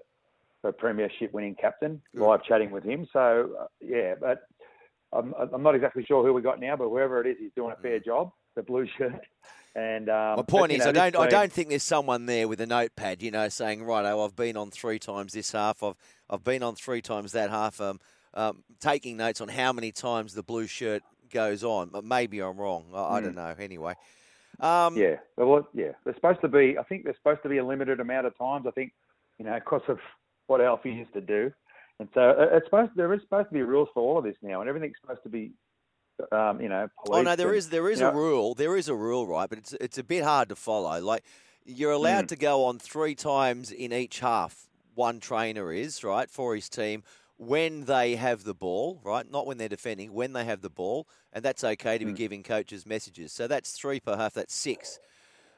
the 0.64 0.72
premiership 0.72 1.34
winning 1.34 1.56
captain, 1.56 2.02
Good. 2.16 2.26
live 2.26 2.44
chatting 2.44 2.72
with 2.72 2.84
him. 2.84 3.08
So 3.14 3.52
uh, 3.60 3.66
yeah, 3.82 4.16
but 4.20 4.44
I'm, 5.14 5.34
I'm 5.54 5.64
not 5.64 5.76
exactly 5.76 6.04
sure 6.06 6.24
who 6.24 6.34
we 6.34 6.42
got 6.42 6.60
now, 6.60 6.76
but 6.76 6.90
whoever 6.90 7.22
it 7.22 7.28
is, 7.28 7.38
he's 7.40 7.52
doing 7.56 7.74
a 7.78 7.82
fair 7.82 8.00
mm. 8.00 8.06
job. 8.06 8.32
The 8.56 8.64
blue 8.64 8.88
shirt. 8.98 9.26
And 9.76 10.10
um, 10.10 10.38
my 10.38 10.42
point 10.42 10.72
is, 10.72 10.80
know, 10.80 10.90
I 10.90 10.92
don't, 10.92 11.16
I 11.16 11.28
don't 11.28 11.52
think 11.52 11.70
there's 11.70 11.84
someone 11.84 12.26
there 12.26 12.48
with 12.48 12.60
a 12.60 12.66
notepad, 12.66 13.22
you 13.22 13.32
know, 13.32 13.48
saying, 13.50 13.84
"Right, 13.84 14.04
oh, 14.06 14.26
I've 14.26 14.36
been 14.36 14.58
on 14.58 14.72
three 14.72 15.00
times 15.00 15.34
this 15.34 15.52
half. 15.52 15.84
I've, 15.84 15.96
I've 16.30 16.44
been 16.44 16.64
on 16.64 16.76
three 16.76 17.02
times 17.02 17.32
that 17.34 17.50
half." 17.50 17.80
Um, 17.80 18.00
um, 18.34 18.64
taking 18.80 19.18
notes 19.18 19.42
on 19.42 19.48
how 19.48 19.72
many 19.74 19.92
times 19.92 20.34
the 20.34 20.44
blue 20.44 20.68
shirt 20.68 21.04
goes 21.32 21.64
on. 21.64 21.90
But 21.90 22.04
maybe 22.04 22.42
I'm 22.42 22.58
wrong. 22.58 22.86
I, 22.94 22.98
mm. 22.98 23.12
I 23.12 23.22
don't 23.22 23.32
hmm. 23.32 23.38
know. 23.38 23.56
Anyway. 23.60 23.96
Um, 24.60 24.98
yeah, 24.98 25.16
well, 25.38 25.68
yeah. 25.74 25.92
There's 26.04 26.16
supposed 26.16 26.42
to 26.42 26.48
be. 26.48 26.78
I 26.78 26.84
think 26.84 27.04
there's 27.04 27.16
supposed 27.18 27.44
to 27.44 27.50
be 27.50 27.58
a 27.58 27.66
limited 27.66 28.00
amount 28.00 28.28
of 28.28 28.38
times. 28.38 28.66
I 28.68 28.72
think, 28.72 28.94
you 29.38 29.46
know, 29.46 29.56
because 29.56 29.82
of 29.88 30.00
what 30.48 30.62
Alfie 30.62 30.92
used 30.92 31.14
to 31.14 31.22
do, 31.22 31.52
and 32.00 32.10
so 32.14 32.22
uh, 32.22 32.58
it's 32.58 32.66
supposed. 32.66 32.92
There 32.96 33.14
is 33.14 33.22
supposed 33.22 33.50
to 33.50 33.54
be 33.54 33.62
rules 33.62 33.90
for 33.94 34.02
all 34.02 34.18
of 34.18 34.24
this 34.24 34.36
now, 34.42 34.60
and 34.60 34.70
everything's 34.70 34.96
supposed 35.02 35.24
to 35.24 35.30
be. 35.30 35.52
Um, 36.34 36.60
you 36.60 36.68
know, 36.68 36.90
oh 37.08 37.22
no, 37.22 37.38
there 37.38 37.50
and, 37.50 37.58
is 37.58 37.70
there 37.70 37.90
is 37.90 38.02
a 38.02 38.06
know, 38.06 38.12
rule. 38.12 38.54
There 38.54 38.76
is 38.76 38.90
a 38.90 38.96
rule, 38.96 39.26
right? 39.26 39.50
But 39.50 39.60
it's 39.60 39.74
it's 39.74 39.98
a 39.98 40.04
bit 40.04 40.24
hard 40.26 40.50
to 40.50 40.56
follow. 40.56 41.00
Like 41.00 41.24
you're 41.66 41.92
allowed 41.92 42.26
mm. 42.26 42.30
to 42.30 42.36
go 42.36 42.66
on 42.66 42.80
three 42.80 43.16
times 43.16 43.72
in 43.72 43.94
each 43.94 44.20
half. 44.20 44.68
One 44.96 45.22
trainer 45.22 45.72
is 45.72 46.04
right 46.04 46.30
for 46.30 46.56
his 46.56 46.68
team 46.68 47.04
when 47.40 47.86
they 47.86 48.16
have 48.18 48.44
the 48.44 48.54
ball, 48.54 49.00
right? 49.02 49.30
Not 49.32 49.48
when 49.48 49.58
they're 49.58 49.70
defending, 49.70 50.14
when 50.14 50.34
they 50.34 50.44
have 50.44 50.62
the 50.62 50.70
ball, 50.70 51.08
and 51.32 51.44
that's 51.44 51.64
okay 51.64 51.98
to 51.98 52.06
be 52.06 52.12
mm. 52.12 52.18
giving 52.18 52.44
coaches 52.44 52.86
messages. 52.86 53.32
So 53.32 53.48
that's 53.48 53.72
three 53.72 54.02
per 54.02 54.18
half, 54.18 54.34
that's 54.34 54.54
six. 54.54 55.00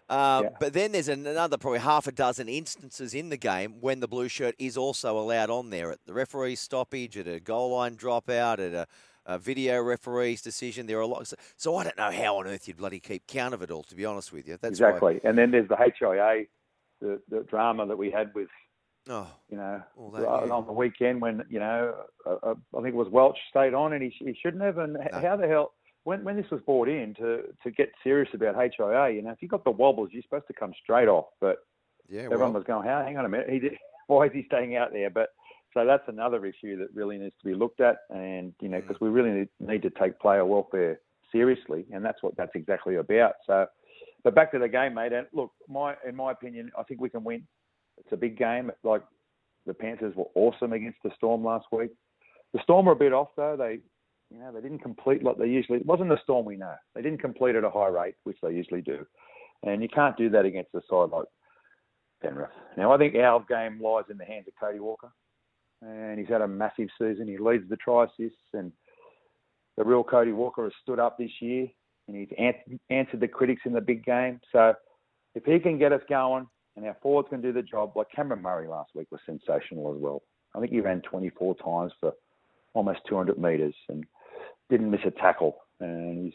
Um, 0.07 0.43
yeah. 0.43 0.49
But 0.59 0.73
then 0.73 0.91
there's 0.91 1.07
another 1.07 1.57
probably 1.57 1.79
half 1.79 2.05
a 2.05 2.11
dozen 2.11 2.47
instances 2.47 3.15
in 3.15 3.29
the 3.29 3.37
game 3.37 3.77
when 3.81 3.99
the 3.99 4.07
blue 4.07 4.27
shirt 4.27 4.53
is 4.59 4.77
also 4.77 5.17
allowed 5.17 5.49
on 5.49 5.71
there 5.71 5.91
at 5.91 5.99
the 6.05 6.13
referee's 6.13 6.59
stoppage, 6.59 7.17
at 7.17 7.27
a 7.27 7.39
goal 7.39 7.71
line 7.75 7.95
dropout, 7.95 8.59
at 8.59 8.73
a, 8.73 8.87
a 9.25 9.39
video 9.39 9.81
referee's 9.81 10.43
decision. 10.43 10.85
There 10.85 10.99
are 10.99 11.01
a 11.01 11.07
lot. 11.07 11.25
So, 11.25 11.35
so, 11.57 11.75
I 11.77 11.83
don't 11.83 11.97
know 11.97 12.11
how 12.11 12.37
on 12.37 12.45
earth 12.45 12.67
you'd 12.67 12.77
bloody 12.77 12.99
keep 12.99 13.25
count 13.25 13.55
of 13.55 13.63
it 13.63 13.71
all. 13.71 13.83
To 13.83 13.95
be 13.95 14.05
honest 14.05 14.31
with 14.31 14.47
you, 14.47 14.57
that's 14.61 14.79
exactly. 14.79 15.15
Why... 15.15 15.29
And 15.29 15.35
then 15.35 15.49
there's 15.49 15.67
the 15.67 15.77
HIA, 15.77 16.45
the, 16.99 17.19
the 17.29 17.43
drama 17.49 17.87
that 17.87 17.97
we 17.97 18.11
had 18.11 18.35
with 18.35 18.49
Oh, 19.09 19.27
you 19.49 19.57
know, 19.57 19.81
yeah. 20.13 20.25
on 20.25 20.65
the 20.67 20.71
weekend 20.71 21.21
when 21.21 21.43
you 21.49 21.59
know, 21.59 21.95
uh, 22.25 22.35
uh, 22.43 22.55
I 22.77 22.81
think 22.81 22.93
it 22.93 22.95
was 22.95 23.09
Welch 23.09 23.37
stayed 23.49 23.73
on 23.73 23.93
and 23.93 24.03
he, 24.03 24.13
he 24.19 24.35
shouldn't 24.41 24.61
have. 24.61 24.77
And 24.77 24.93
no. 24.93 25.19
how 25.21 25.35
the 25.35 25.47
hell, 25.47 25.73
when 26.03 26.23
when 26.23 26.37
this 26.37 26.49
was 26.51 26.61
brought 26.61 26.87
in 26.87 27.15
to 27.15 27.41
to 27.63 27.71
get 27.71 27.91
serious 28.03 28.29
about 28.33 28.55
HIA, 28.55 29.09
you 29.09 29.21
know, 29.23 29.31
if 29.31 29.41
you 29.41 29.47
got 29.47 29.63
the 29.63 29.71
wobbles, 29.71 30.09
you're 30.11 30.21
supposed 30.21 30.47
to 30.47 30.53
come 30.53 30.73
straight 30.83 31.07
off. 31.07 31.25
But 31.39 31.57
yeah, 32.09 32.21
everyone 32.21 32.53
well, 32.53 32.61
was 32.61 32.63
going, 32.63 32.87
how? 32.87 33.03
Hang 33.03 33.17
on 33.17 33.25
a 33.25 33.29
minute, 33.29 33.49
he 33.49 33.59
did, 33.59 33.73
why 34.07 34.25
is 34.25 34.33
he 34.33 34.43
staying 34.45 34.75
out 34.75 34.91
there? 34.93 35.09
But 35.09 35.29
so 35.73 35.85
that's 35.85 36.03
another 36.07 36.45
issue 36.45 36.77
that 36.77 36.89
really 36.93 37.17
needs 37.17 37.35
to 37.41 37.47
be 37.47 37.55
looked 37.55 37.81
at, 37.81 37.97
and 38.09 38.53
you 38.61 38.69
know, 38.69 38.81
because 38.81 38.97
mm. 38.97 39.01
we 39.01 39.09
really 39.09 39.31
need, 39.31 39.49
need 39.59 39.81
to 39.83 39.89
take 39.89 40.19
player 40.19 40.45
welfare 40.45 40.99
seriously, 41.31 41.85
and 41.91 42.03
that's 42.03 42.21
what 42.21 42.35
that's 42.37 42.51
exactly 42.55 42.95
about. 42.95 43.33
So, 43.47 43.65
but 44.23 44.35
back 44.35 44.51
to 44.51 44.59
the 44.59 44.67
game, 44.67 44.93
mate. 44.93 45.13
And 45.13 45.27
look, 45.33 45.51
my 45.67 45.95
in 46.07 46.15
my 46.15 46.31
opinion, 46.31 46.71
I 46.77 46.83
think 46.83 47.01
we 47.01 47.09
can 47.09 47.23
win. 47.23 47.47
It's 48.01 48.13
a 48.13 48.17
big 48.17 48.37
game. 48.37 48.71
Like 48.83 49.03
the 49.65 49.73
Panthers 49.73 50.15
were 50.15 50.29
awesome 50.35 50.73
against 50.73 50.99
the 51.03 51.11
Storm 51.15 51.43
last 51.43 51.65
week. 51.71 51.91
The 52.53 52.59
Storm 52.63 52.85
were 52.85 52.93
a 52.93 52.97
bit 52.97 53.13
off 53.13 53.29
though. 53.37 53.55
They, 53.57 53.79
you 54.29 54.39
know, 54.39 54.51
they 54.51 54.61
didn't 54.61 54.79
complete 54.79 55.23
like 55.23 55.37
they 55.37 55.47
usually. 55.47 55.79
It 55.79 55.85
wasn't 55.85 56.09
the 56.09 56.21
Storm 56.23 56.45
we 56.45 56.57
know. 56.57 56.75
They 56.95 57.01
didn't 57.01 57.21
complete 57.21 57.55
at 57.55 57.63
a 57.63 57.69
high 57.69 57.87
rate, 57.87 58.15
which 58.23 58.37
they 58.41 58.51
usually 58.51 58.81
do, 58.81 59.05
and 59.63 59.81
you 59.81 59.89
can't 59.89 60.17
do 60.17 60.29
that 60.29 60.45
against 60.45 60.73
a 60.73 60.81
side 60.89 61.09
like 61.11 61.25
Penrith. 62.21 62.49
Now 62.77 62.91
I 62.91 62.97
think 62.97 63.15
our 63.15 63.45
game 63.47 63.81
lies 63.81 64.05
in 64.09 64.17
the 64.17 64.25
hands 64.25 64.47
of 64.47 64.53
Cody 64.59 64.79
Walker, 64.79 65.11
and 65.81 66.19
he's 66.19 66.29
had 66.29 66.41
a 66.41 66.47
massive 66.47 66.89
season. 66.99 67.27
He 67.27 67.37
leads 67.37 67.69
the 67.69 67.77
try 67.77 68.05
assists, 68.05 68.37
and 68.53 68.71
the 69.77 69.83
real 69.83 70.03
Cody 70.03 70.31
Walker 70.31 70.63
has 70.63 70.73
stood 70.81 70.99
up 70.99 71.17
this 71.17 71.31
year, 71.39 71.67
and 72.07 72.17
he's 72.17 72.29
answered 72.89 73.19
the 73.19 73.27
critics 73.27 73.61
in 73.65 73.73
the 73.73 73.81
big 73.81 74.03
game. 74.03 74.39
So 74.51 74.73
if 75.35 75.45
he 75.45 75.59
can 75.59 75.77
get 75.77 75.93
us 75.93 76.01
going, 76.09 76.47
and 76.75 76.85
our 76.85 76.97
forwards 77.01 77.29
can 77.29 77.41
do 77.41 77.53
the 77.53 77.61
job. 77.61 77.93
Like 77.95 78.07
Cameron 78.15 78.41
Murray 78.41 78.67
last 78.67 78.91
week 78.95 79.07
was 79.11 79.21
sensational 79.25 79.93
as 79.93 80.01
well. 80.01 80.21
I 80.55 80.59
think 80.59 80.71
he 80.71 80.81
ran 80.81 81.01
24 81.01 81.55
times 81.55 81.93
for 81.99 82.13
almost 82.73 82.99
200 83.07 83.37
metres 83.37 83.75
and 83.89 84.05
didn't 84.69 84.91
miss 84.91 85.01
a 85.05 85.11
tackle, 85.11 85.57
and 85.79 86.25
he's 86.25 86.33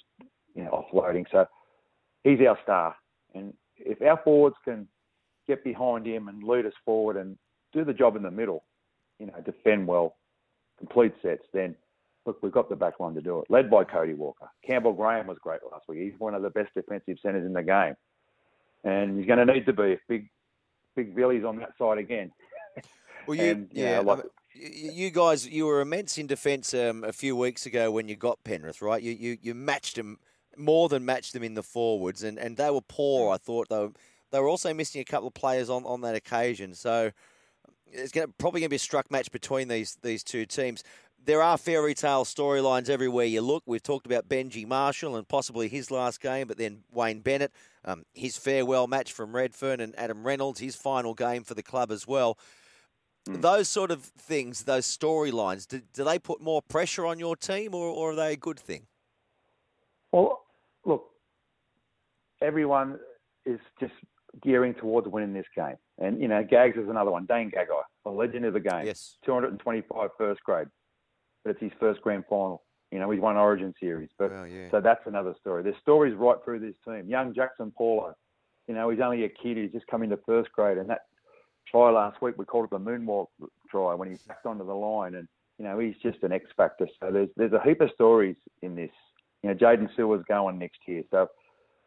you 0.55 0.64
know, 0.64 0.85
offloading. 0.93 1.25
So 1.31 1.47
he's 2.25 2.40
our 2.47 2.59
star, 2.62 2.95
and 3.35 3.52
if 3.76 4.00
our 4.02 4.21
forwards 4.25 4.57
can 4.64 4.88
get 5.47 5.62
behind 5.64 6.07
him 6.07 6.28
and 6.28 6.43
lead 6.43 6.66
us 6.66 6.73
forward 6.85 7.16
and 7.16 7.37
do 7.73 7.85
the 7.85 7.93
job 7.93 8.16
in 8.16 8.23
the 8.23 8.31
middle, 8.31 8.64
you 9.19 9.26
know, 9.26 9.35
defend 9.45 9.87
well, 9.87 10.16
complete 10.78 11.12
sets, 11.23 11.45
then 11.52 11.75
look, 12.26 12.43
we've 12.43 12.52
got 12.52 12.69
the 12.69 12.76
back 12.76 12.99
line 13.00 13.14
to 13.14 13.21
do 13.21 13.38
it. 13.40 13.47
Led 13.49 13.71
by 13.71 13.85
Cody 13.85 14.14
Walker. 14.14 14.49
Campbell 14.66 14.93
Graham 14.93 15.26
was 15.26 15.38
great 15.43 15.61
last 15.71 15.85
week. 15.88 16.00
He's 16.00 16.19
one 16.19 16.35
of 16.35 16.43
the 16.43 16.50
best 16.50 16.75
defensive 16.75 17.19
centres 17.23 17.47
in 17.47 17.52
the 17.52 17.62
game 17.62 17.95
and 18.87 19.19
he's 19.19 19.26
going 19.26 19.45
to 19.45 19.52
need 19.52 19.66
to 19.66 19.73
be 19.73 19.93
if 19.93 20.00
big 20.09 20.28
big 20.95 21.14
Billy's 21.14 21.45
on 21.45 21.59
that 21.59 21.73
side 21.78 21.99
again. 21.99 22.33
Well, 23.26 23.37
you, 23.37 23.50
and, 23.50 23.69
you 23.73 23.83
yeah, 23.83 23.97
know, 23.97 24.02
like, 24.02 24.25
you 24.55 25.11
guys, 25.11 25.47
you 25.47 25.66
were 25.66 25.81
immense 25.81 26.16
in 26.16 26.26
defence 26.28 26.73
um, 26.73 27.02
a 27.02 27.12
few 27.12 27.37
weeks 27.37 27.66
ago 27.66 27.90
when 27.90 28.09
you 28.09 28.14
got 28.16 28.43
Penrith, 28.45 28.81
right? 28.81 29.02
You 29.02 29.12
you, 29.12 29.38
you 29.43 29.55
matched 29.55 29.97
them 29.97 30.19
more 30.57 30.88
than 30.88 31.05
matched 31.05 31.33
them 31.33 31.43
in 31.43 31.55
the 31.55 31.62
forwards, 31.62 32.23
and, 32.23 32.38
and 32.38 32.57
they 32.57 32.71
were 32.71 32.81
poor. 32.81 33.35
I 33.35 33.37
thought 33.37 33.69
they 33.69 33.78
were, 33.78 33.93
they 34.31 34.40
were 34.40 34.49
also 34.49 34.73
missing 34.73 35.00
a 35.00 35.05
couple 35.05 35.28
of 35.28 35.35
players 35.35 35.69
on, 35.69 35.85
on 35.85 36.02
that 36.02 36.14
occasion. 36.14 36.75
So 36.75 37.11
it's 37.87 38.12
to, 38.12 38.28
probably 38.38 38.61
going 38.61 38.69
to 38.69 38.71
be 38.71 38.76
a 38.76 38.78
struck 38.78 39.11
match 39.11 39.31
between 39.33 39.69
these 39.69 39.99
these 40.02 40.23
two 40.23 40.47
teams 40.47 40.85
there 41.26 41.43
are 41.43 41.59
fairy 41.59 41.95
tale 41.95 42.25
storylines 42.25 42.88
everywhere 42.88 43.26
you 43.26 43.43
look. 43.43 43.64
We've 43.66 43.83
talked 43.83 44.07
about 44.07 44.28
Benji 44.28 44.66
Marshall 44.66 45.16
and 45.16 45.28
possibly 45.28 45.69
his 45.69 45.90
last 45.90 46.21
game, 46.21 46.47
but 46.47 46.57
then 46.57 46.85
Wayne 46.93 47.21
Bennett, 47.21 47.52
um, 47.87 48.05
his 48.14 48.37
farewell 48.37 48.87
match 48.87 49.12
from 49.12 49.35
Redfern, 49.35 49.81
and 49.81 49.95
Adam 49.99 50.25
Reynolds, 50.25 50.61
his 50.61 50.76
final 50.76 51.14
game 51.14 51.45
for 51.45 51.55
the 51.55 51.62
club 51.62 51.90
as 51.90 52.07
well. 52.07 52.38
Mm. 53.28 53.40
Those 53.43 53.69
sort 53.69 53.90
of 53.90 54.02
things, 54.02 54.64
those 54.64 54.87
storylines, 54.87 55.66
do, 55.66 55.81
do, 55.93 56.05
they 56.05 56.19
put 56.19 56.40
more 56.40 56.62
pressure 56.62 57.07
on 57.07 57.19
your 57.19 57.37
team 57.37 57.75
or, 57.75 57.88
or 57.88 58.12
are 58.12 58.16
they 58.16 58.33
a 58.35 58.37
good 58.37 58.59
thing? 58.59 58.87
Well, 60.12 60.43
look, 60.85 61.07
everyone 62.40 62.99
is 63.45 63.61
just 63.81 63.95
gearing 64.43 64.75
towards 64.75 65.09
winning 65.09 65.33
this 65.33 65.47
game. 65.57 65.76
And, 65.99 66.21
you 66.21 66.28
know, 66.28 66.45
Gags 66.45 66.76
is 66.76 66.88
another 66.88 67.11
one. 67.11 67.26
Dane 67.26 67.50
Gagai, 67.50 67.83
a 68.05 68.11
legend 68.11 68.45
of 68.45 68.52
the 68.52 68.61
game. 68.61 68.85
Yes. 68.85 69.16
225 69.25 70.11
first 70.19 70.43
grade 70.45 70.69
but 71.47 71.52
it's 71.52 71.61
his 71.61 71.73
first 71.78 72.00
grand 72.02 72.25
final. 72.28 72.64
You 72.93 72.99
know, 73.00 73.11
he's 73.11 73.21
won 73.21 73.37
Origin 73.37 73.75
series, 73.81 74.11
but 74.19 74.31
Well, 74.31 74.47
yeah. 74.47 74.69
so 74.71 74.81
that's 74.81 75.07
another 75.07 75.35
story. 75.40 75.62
There's 75.62 75.76
stories 75.83 76.14
right 76.16 76.37
through 76.45 76.61
this 76.61 76.75
team. 76.85 77.09
Young 77.09 77.35
Jaxson 77.35 77.75
Paulo, 77.75 78.14
you 78.69 78.75
know, 78.75 78.90
he's 78.90 79.00
only 79.00 79.25
a 79.25 79.28
kid. 79.28 79.57
He's 79.57 79.73
just 79.73 79.87
come 79.88 80.02
into 80.02 80.16
first 80.25 80.52
grade, 80.52 80.78
and 80.78 80.88
that 80.90 81.00
try 81.71 81.90
last 81.90 82.23
week 82.23 82.37
we 82.38 82.45
called 82.45 82.64
it 82.66 82.71
the 82.71 82.78
moonwalk 82.78 83.26
try 83.69 83.95
when 83.95 84.11
he 84.11 84.16
backed 84.28 84.47
onto 84.47 84.64
the 84.64 84.75
line, 84.75 85.16
and 85.16 85.26
you 85.59 85.64
know 85.64 85.78
he's 85.78 85.97
just 86.02 86.23
an 86.23 86.33
X 86.33 86.45
factor. 86.57 86.87
So 87.00 87.11
there's 87.11 87.28
there's 87.37 87.52
a 87.52 87.62
heap 87.62 87.81
of 87.81 87.90
stories 87.95 88.37
in 88.62 88.76
this. 88.76 88.90
You 89.43 89.50
know, 89.50 89.57
Jaden 89.57 89.88
Silver's 89.97 90.25
going 90.28 90.59
next 90.59 90.78
year, 90.87 91.02
so 91.11 91.28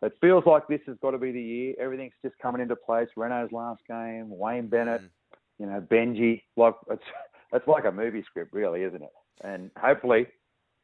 it 0.02 0.14
feels 0.22 0.46
like 0.46 0.68
this 0.68 0.82
has 0.88 0.98
got 1.02 1.12
to 1.12 1.18
be 1.18 1.32
the 1.32 1.42
year. 1.42 1.74
Everything's 1.80 2.14
just 2.24 2.38
coming 2.40 2.62
into 2.62 2.76
place. 2.76 3.08
Reno's 3.18 3.52
last 3.52 3.82
game, 3.88 4.28
Wayne 4.30 4.68
Bennett, 4.68 5.02
Mm. 5.02 5.10
you 5.60 5.66
know, 5.66 5.82
Benji. 5.82 6.42
Like 6.58 6.76
it's 6.90 7.04
it's 7.54 7.68
like 7.68 7.86
a 7.86 7.92
movie 7.92 8.24
script, 8.24 8.54
really, 8.54 8.84
isn't 8.84 9.02
it? 9.02 9.12
And 9.46 9.72
hopefully 9.78 10.28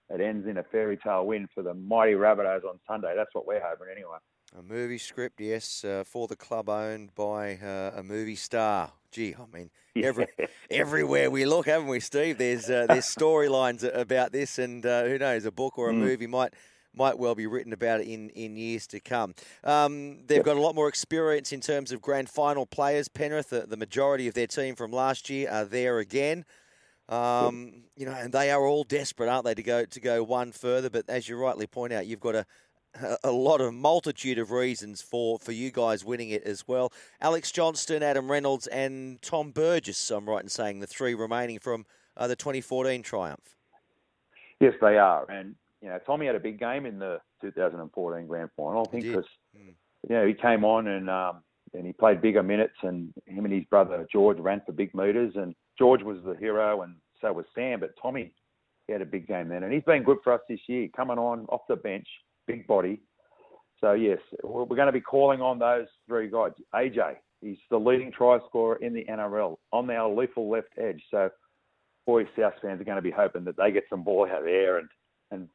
it 0.09 0.21
ends 0.21 0.47
in 0.47 0.57
a 0.57 0.63
fairy 0.63 0.97
tale 0.97 1.25
win 1.25 1.47
for 1.53 1.63
the 1.63 1.73
mighty 1.73 2.13
Rabbitohs 2.13 2.63
on 2.63 2.79
Sunday. 2.87 3.13
That's 3.15 3.33
what 3.33 3.47
we're 3.47 3.61
hoping 3.63 3.87
anyway. 3.91 4.17
A 4.57 4.61
movie 4.61 4.97
script, 4.99 5.41
yes, 5.41 5.83
uh, 5.83 6.03
for 6.05 6.27
the 6.27 6.35
club 6.35 6.69
owned 6.69 7.13
by 7.15 7.55
uh, 7.57 7.91
a 7.95 8.03
movie 8.03 8.35
star. 8.37 8.91
Gee, 9.11 9.35
I 9.35 9.57
mean, 9.57 9.69
every, 10.01 10.27
everywhere 10.69 11.29
we 11.29 11.45
look, 11.45 11.65
haven't 11.65 11.87
we, 11.87 11.99
Steve? 11.99 12.37
There's 12.37 12.69
uh, 12.69 12.85
there's 12.87 13.05
storylines 13.05 13.83
about 13.93 14.31
this, 14.31 14.57
and 14.59 14.85
uh, 14.85 15.05
who 15.05 15.17
knows, 15.17 15.45
a 15.45 15.51
book 15.51 15.77
or 15.77 15.89
a 15.89 15.93
Mm. 15.93 15.99
movie 15.99 16.27
might 16.27 16.53
might 16.93 17.17
well 17.19 17.35
be 17.35 17.45
written 17.45 17.73
about 17.73 17.99
it 17.99 18.07
in, 18.07 18.29
in 18.29 18.55
years 18.55 18.87
to 18.87 19.01
come. 19.01 19.35
Um, 19.65 20.19
they've 20.27 20.41
got 20.43 20.55
a 20.55 20.61
lot 20.61 20.75
more 20.75 20.87
experience 20.87 21.51
in 21.51 21.59
terms 21.59 21.91
of 21.91 22.01
grand 22.01 22.29
final 22.29 22.65
players. 22.65 23.09
Penrith, 23.09 23.49
the, 23.49 23.65
the 23.67 23.75
majority 23.75 24.29
of 24.29 24.33
their 24.33 24.47
team 24.47 24.75
from 24.75 24.91
last 24.93 25.29
year 25.29 25.49
are 25.51 25.65
there 25.65 25.99
again. 25.99 26.45
Um, 27.09 27.83
you 27.95 28.05
know, 28.05 28.13
and 28.13 28.33
they 28.33 28.51
are 28.51 28.65
all 28.65 28.83
desperate, 28.83 29.29
aren't 29.29 29.45
they, 29.45 29.53
to 29.53 29.63
go 29.63 29.85
to 29.85 29.99
go 29.99 30.23
one 30.23 30.51
further? 30.51 30.89
But 30.89 31.09
as 31.09 31.29
you 31.29 31.37
rightly 31.37 31.67
point 31.67 31.93
out, 31.93 32.07
you've 32.07 32.19
got 32.19 32.35
a 32.35 32.45
a- 33.23 33.31
lot 33.31 33.59
of 33.59 33.73
multitude 33.73 34.39
of 34.39 34.51
reasons 34.51 35.01
for, 35.01 35.37
for 35.39 35.51
you 35.51 35.69
guys 35.69 36.05
winning 36.05 36.29
it 36.29 36.43
as 36.43 36.65
well. 36.65 36.93
Alex 37.19 37.51
Johnston, 37.51 38.01
Adam 38.01 38.31
Reynolds, 38.31 38.67
and 38.67 39.21
Tom 39.21 39.51
Burgess. 39.51 40.09
I'm 40.11 40.27
right 40.29 40.41
in 40.41 40.47
saying 40.47 40.79
the 40.79 40.87
three 40.87 41.13
remaining 41.13 41.59
from 41.59 41.85
uh, 42.15 42.27
the 42.27 42.37
2014 42.37 43.03
triumph. 43.03 43.57
Yes, 44.61 44.73
they 44.79 44.97
are. 44.97 45.29
And, 45.29 45.55
you 45.81 45.89
know, 45.89 45.99
Tommy 46.05 46.25
had 46.27 46.35
a 46.35 46.39
big 46.39 46.57
game 46.57 46.85
in 46.85 46.97
the 46.97 47.19
2014 47.41 48.27
grand 48.27 48.49
final, 48.55 48.85
I 48.87 48.91
think, 48.91 49.03
because, 49.03 49.25
Mm. 49.57 49.73
you 50.09 50.15
know, 50.15 50.25
he 50.25 50.33
came 50.33 50.63
on 50.63 50.87
and, 50.87 51.09
um, 51.09 51.43
and 51.73 51.85
he 51.85 51.91
played 51.91 52.21
bigger 52.21 52.43
minutes, 52.43 52.75
and 52.81 53.13
him 53.25 53.43
and 53.43 53.53
his 53.53 53.65
brother 53.65 54.07
George 54.09 54.37
ran 54.39 54.61
for 54.65 54.71
big 54.71 54.95
meters, 54.95 55.33
and 55.35 55.53
George 55.77 56.03
was 56.03 56.17
the 56.25 56.35
hero, 56.35 56.81
and 56.81 56.95
so 57.21 57.33
was 57.33 57.45
Sam. 57.53 57.79
But 57.79 57.91
Tommy, 58.01 58.33
he 58.87 58.93
had 58.93 59.01
a 59.01 59.05
big 59.05 59.27
game 59.27 59.49
then, 59.49 59.63
and 59.63 59.73
he's 59.73 59.83
been 59.83 60.03
good 60.03 60.17
for 60.23 60.33
us 60.33 60.41
this 60.49 60.59
year, 60.67 60.87
coming 60.95 61.17
on 61.17 61.45
off 61.49 61.61
the 61.67 61.75
bench, 61.75 62.07
big 62.47 62.67
body. 62.67 63.01
So 63.81 63.93
yes, 63.93 64.19
we're 64.43 64.65
going 64.65 64.87
to 64.87 64.91
be 64.91 65.01
calling 65.01 65.41
on 65.41 65.59
those 65.59 65.87
three 66.07 66.29
guys. 66.29 66.51
AJ, 66.73 67.15
he's 67.41 67.57
the 67.69 67.77
leading 67.77 68.11
try 68.11 68.39
scorer 68.47 68.77
in 68.77 68.93
the 68.93 69.05
NRL 69.05 69.57
on 69.71 69.89
our 69.89 70.09
lethal 70.09 70.49
left 70.49 70.69
edge. 70.77 71.03
So, 71.11 71.29
boys, 72.05 72.27
South 72.39 72.53
fans 72.61 72.79
are 72.79 72.85
going 72.85 72.95
to 72.95 73.01
be 73.01 73.11
hoping 73.11 73.43
that 73.45 73.57
they 73.57 73.71
get 73.71 73.83
some 73.89 74.03
ball 74.03 74.27
out 74.31 74.43
there 74.43 74.77
and 74.77 74.89
and 75.31 75.49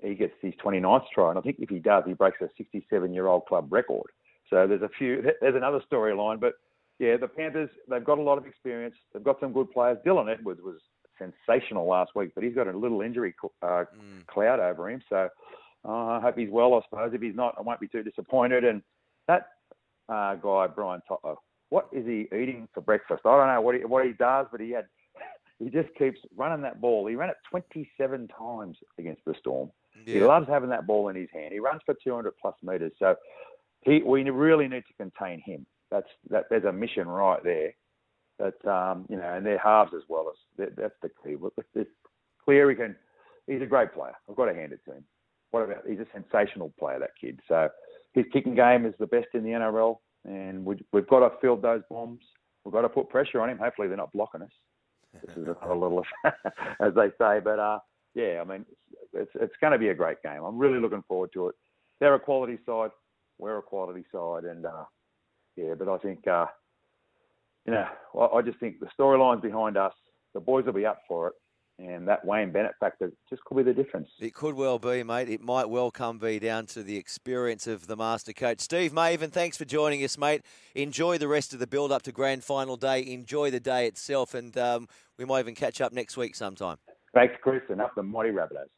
he 0.00 0.14
gets 0.14 0.34
his 0.40 0.54
29th 0.64 1.04
try. 1.14 1.30
And 1.30 1.38
I 1.38 1.42
think 1.42 1.56
if 1.58 1.68
he 1.68 1.78
does, 1.78 2.04
he 2.06 2.12
breaks 2.12 2.38
a 2.40 2.62
67-year-old 2.62 3.46
club 3.46 3.72
record. 3.72 4.06
So 4.50 4.66
there's 4.66 4.82
a 4.82 4.90
few. 4.96 5.22
There's 5.40 5.56
another 5.56 5.80
storyline, 5.90 6.38
but 6.38 6.52
yeah, 6.98 7.16
the 7.16 7.28
Panthers 7.28 7.70
they've 7.88 8.04
got 8.04 8.18
a 8.18 8.22
lot 8.22 8.38
of 8.38 8.46
experience. 8.46 8.94
They've 9.12 9.22
got 9.24 9.40
some 9.40 9.52
good 9.52 9.70
players. 9.70 9.98
Dylan 10.06 10.32
Edwards 10.32 10.60
was 10.62 10.76
sensational 11.18 11.86
last 11.88 12.12
week, 12.14 12.30
but 12.34 12.44
he's 12.44 12.54
got 12.54 12.66
a 12.68 12.76
little 12.76 13.00
injury 13.02 13.34
uh, 13.62 13.84
Mm. 13.94 14.26
cloud 14.26 14.60
over 14.60 14.90
him. 14.90 15.02
So 15.08 15.28
uh, 15.86 15.88
I 15.90 16.20
hope 16.20 16.36
he's 16.38 16.50
well. 16.50 16.74
I 16.74 16.80
suppose 16.88 17.12
if 17.14 17.20
he's 17.22 17.34
not, 17.36 17.54
I 17.58 17.62
won't 17.62 17.80
be 17.80 17.88
too 17.88 18.02
disappointed. 18.02 18.64
And 18.64 18.82
that 19.28 19.48
uh, 20.08 20.34
guy 20.36 20.66
Brian 20.68 21.00
To'o, 21.08 21.38
what 21.70 21.88
is 21.92 22.06
he 22.06 22.28
eating 22.34 22.68
for 22.74 22.80
breakfast? 22.80 23.22
I 23.24 23.36
don't 23.36 23.48
know 23.54 23.60
what 23.60 23.74
he 23.74 23.84
what 23.84 24.04
he 24.06 24.12
does, 24.12 24.46
but 24.50 24.60
he 24.60 24.70
had 24.70 24.86
he 25.58 25.70
just 25.70 25.88
keeps 25.98 26.18
running 26.36 26.62
that 26.62 26.80
ball. 26.80 27.06
He 27.06 27.14
ran 27.14 27.30
it 27.30 27.36
27 27.50 28.28
times 28.28 28.76
against 28.98 29.24
the 29.24 29.34
Storm. 29.38 29.70
He 30.04 30.20
loves 30.20 30.46
having 30.48 30.68
that 30.70 30.86
ball 30.86 31.08
in 31.08 31.16
his 31.16 31.28
hand. 31.32 31.52
He 31.52 31.58
runs 31.58 31.80
for 31.84 31.94
200 32.04 32.32
plus 32.40 32.54
meters. 32.62 32.92
So 32.98 33.16
he 33.82 34.02
we 34.02 34.22
really 34.30 34.68
need 34.68 34.84
to 34.86 34.94
contain 34.98 35.40
him. 35.44 35.66
That's 35.90 36.08
that. 36.30 36.44
There's 36.50 36.64
a 36.64 36.72
mission 36.72 37.08
right 37.08 37.42
there. 37.42 37.72
That 38.38 38.68
um, 38.70 39.06
you 39.08 39.16
know, 39.16 39.34
and 39.34 39.46
they're 39.46 39.58
halves 39.58 39.92
as 39.94 40.02
well 40.08 40.30
as 40.30 40.36
that, 40.58 40.76
that's 40.76 40.94
the 41.02 41.08
key. 41.08 41.36
It's, 41.74 41.90
clear 42.44 42.68
he 42.70 42.76
can. 42.76 42.96
He's 43.46 43.62
a 43.62 43.66
great 43.66 43.92
player. 43.92 44.14
I've 44.28 44.36
got 44.36 44.46
to 44.46 44.54
hand 44.54 44.72
it 44.72 44.80
to 44.86 44.92
him. 44.92 45.04
What 45.50 45.62
about? 45.62 45.86
He's 45.88 46.00
a 46.00 46.06
sensational 46.12 46.72
player. 46.78 46.98
That 46.98 47.10
kid. 47.20 47.40
So 47.48 47.68
his 48.12 48.24
kicking 48.32 48.54
game 48.54 48.84
is 48.84 48.94
the 48.98 49.06
best 49.06 49.28
in 49.34 49.42
the 49.42 49.50
NRL, 49.50 49.96
and 50.24 50.64
we, 50.64 50.76
we've 50.92 51.06
got 51.06 51.20
to 51.20 51.30
field 51.40 51.62
those 51.62 51.82
bombs. 51.88 52.20
We've 52.64 52.74
got 52.74 52.82
to 52.82 52.88
put 52.88 53.08
pressure 53.08 53.40
on 53.40 53.50
him. 53.50 53.58
Hopefully, 53.58 53.88
they're 53.88 53.96
not 53.96 54.12
blocking 54.12 54.42
us. 54.42 54.50
This 55.26 55.36
is 55.36 55.46
a 55.62 55.68
little, 55.74 56.04
as 56.80 56.94
they 56.94 57.08
say. 57.18 57.40
But 57.42 57.58
uh, 57.58 57.78
yeah, 58.14 58.42
I 58.42 58.44
mean, 58.44 58.66
it's 59.12 59.30
it's 59.34 59.54
going 59.60 59.72
to 59.72 59.78
be 59.78 59.88
a 59.88 59.94
great 59.94 60.22
game. 60.22 60.42
I'm 60.42 60.58
really 60.58 60.80
looking 60.80 61.04
forward 61.06 61.30
to 61.34 61.48
it. 61.48 61.54
They're 62.00 62.14
a 62.14 62.20
quality 62.20 62.58
side. 62.66 62.90
We're 63.38 63.58
a 63.58 63.62
quality 63.62 64.04
side, 64.12 64.44
and 64.44 64.66
uh, 64.66 64.84
yeah, 65.56 65.74
but 65.78 65.88
I 65.88 65.98
think 65.98 66.26
uh, 66.26 66.46
you 67.66 67.72
know, 67.72 67.86
I, 68.18 68.38
I 68.38 68.42
just 68.42 68.58
think 68.58 68.80
the 68.80 68.88
storylines 68.98 69.42
behind 69.42 69.76
us, 69.76 69.92
the 70.34 70.40
boys 70.40 70.64
will 70.66 70.72
be 70.72 70.86
up 70.86 71.00
for 71.08 71.28
it, 71.28 71.34
and 71.78 72.06
that 72.08 72.24
Wayne 72.24 72.52
Bennett 72.52 72.72
factor 72.80 73.12
just 73.28 73.44
could 73.44 73.56
be 73.56 73.62
the 73.62 73.74
difference. 73.74 74.08
It 74.20 74.34
could 74.34 74.54
well 74.54 74.78
be, 74.78 75.02
mate. 75.02 75.28
It 75.28 75.42
might 75.42 75.68
well 75.68 75.90
come 75.90 76.18
be 76.18 76.38
down 76.38 76.66
to 76.66 76.82
the 76.82 76.96
experience 76.96 77.66
of 77.66 77.86
the 77.86 77.96
master 77.96 78.32
coach. 78.32 78.60
Steve 78.60 78.92
Maven, 78.92 79.30
thanks 79.30 79.56
for 79.56 79.64
joining 79.64 80.02
us, 80.04 80.16
mate. 80.16 80.42
Enjoy 80.74 81.18
the 81.18 81.28
rest 81.28 81.52
of 81.52 81.58
the 81.58 81.66
build 81.66 81.92
up 81.92 82.02
to 82.02 82.12
grand 82.12 82.44
final 82.44 82.76
day. 82.76 83.04
Enjoy 83.06 83.50
the 83.50 83.60
day 83.60 83.86
itself, 83.86 84.34
and 84.34 84.56
um, 84.56 84.88
we 85.18 85.24
might 85.24 85.40
even 85.40 85.54
catch 85.54 85.80
up 85.80 85.92
next 85.92 86.16
week 86.16 86.34
sometime. 86.34 86.78
Thanks, 87.14 87.34
Chris, 87.42 87.62
and 87.68 87.80
up 87.80 87.94
the 87.96 88.02
mighty 88.02 88.30
Rabbitohs. 88.30 88.68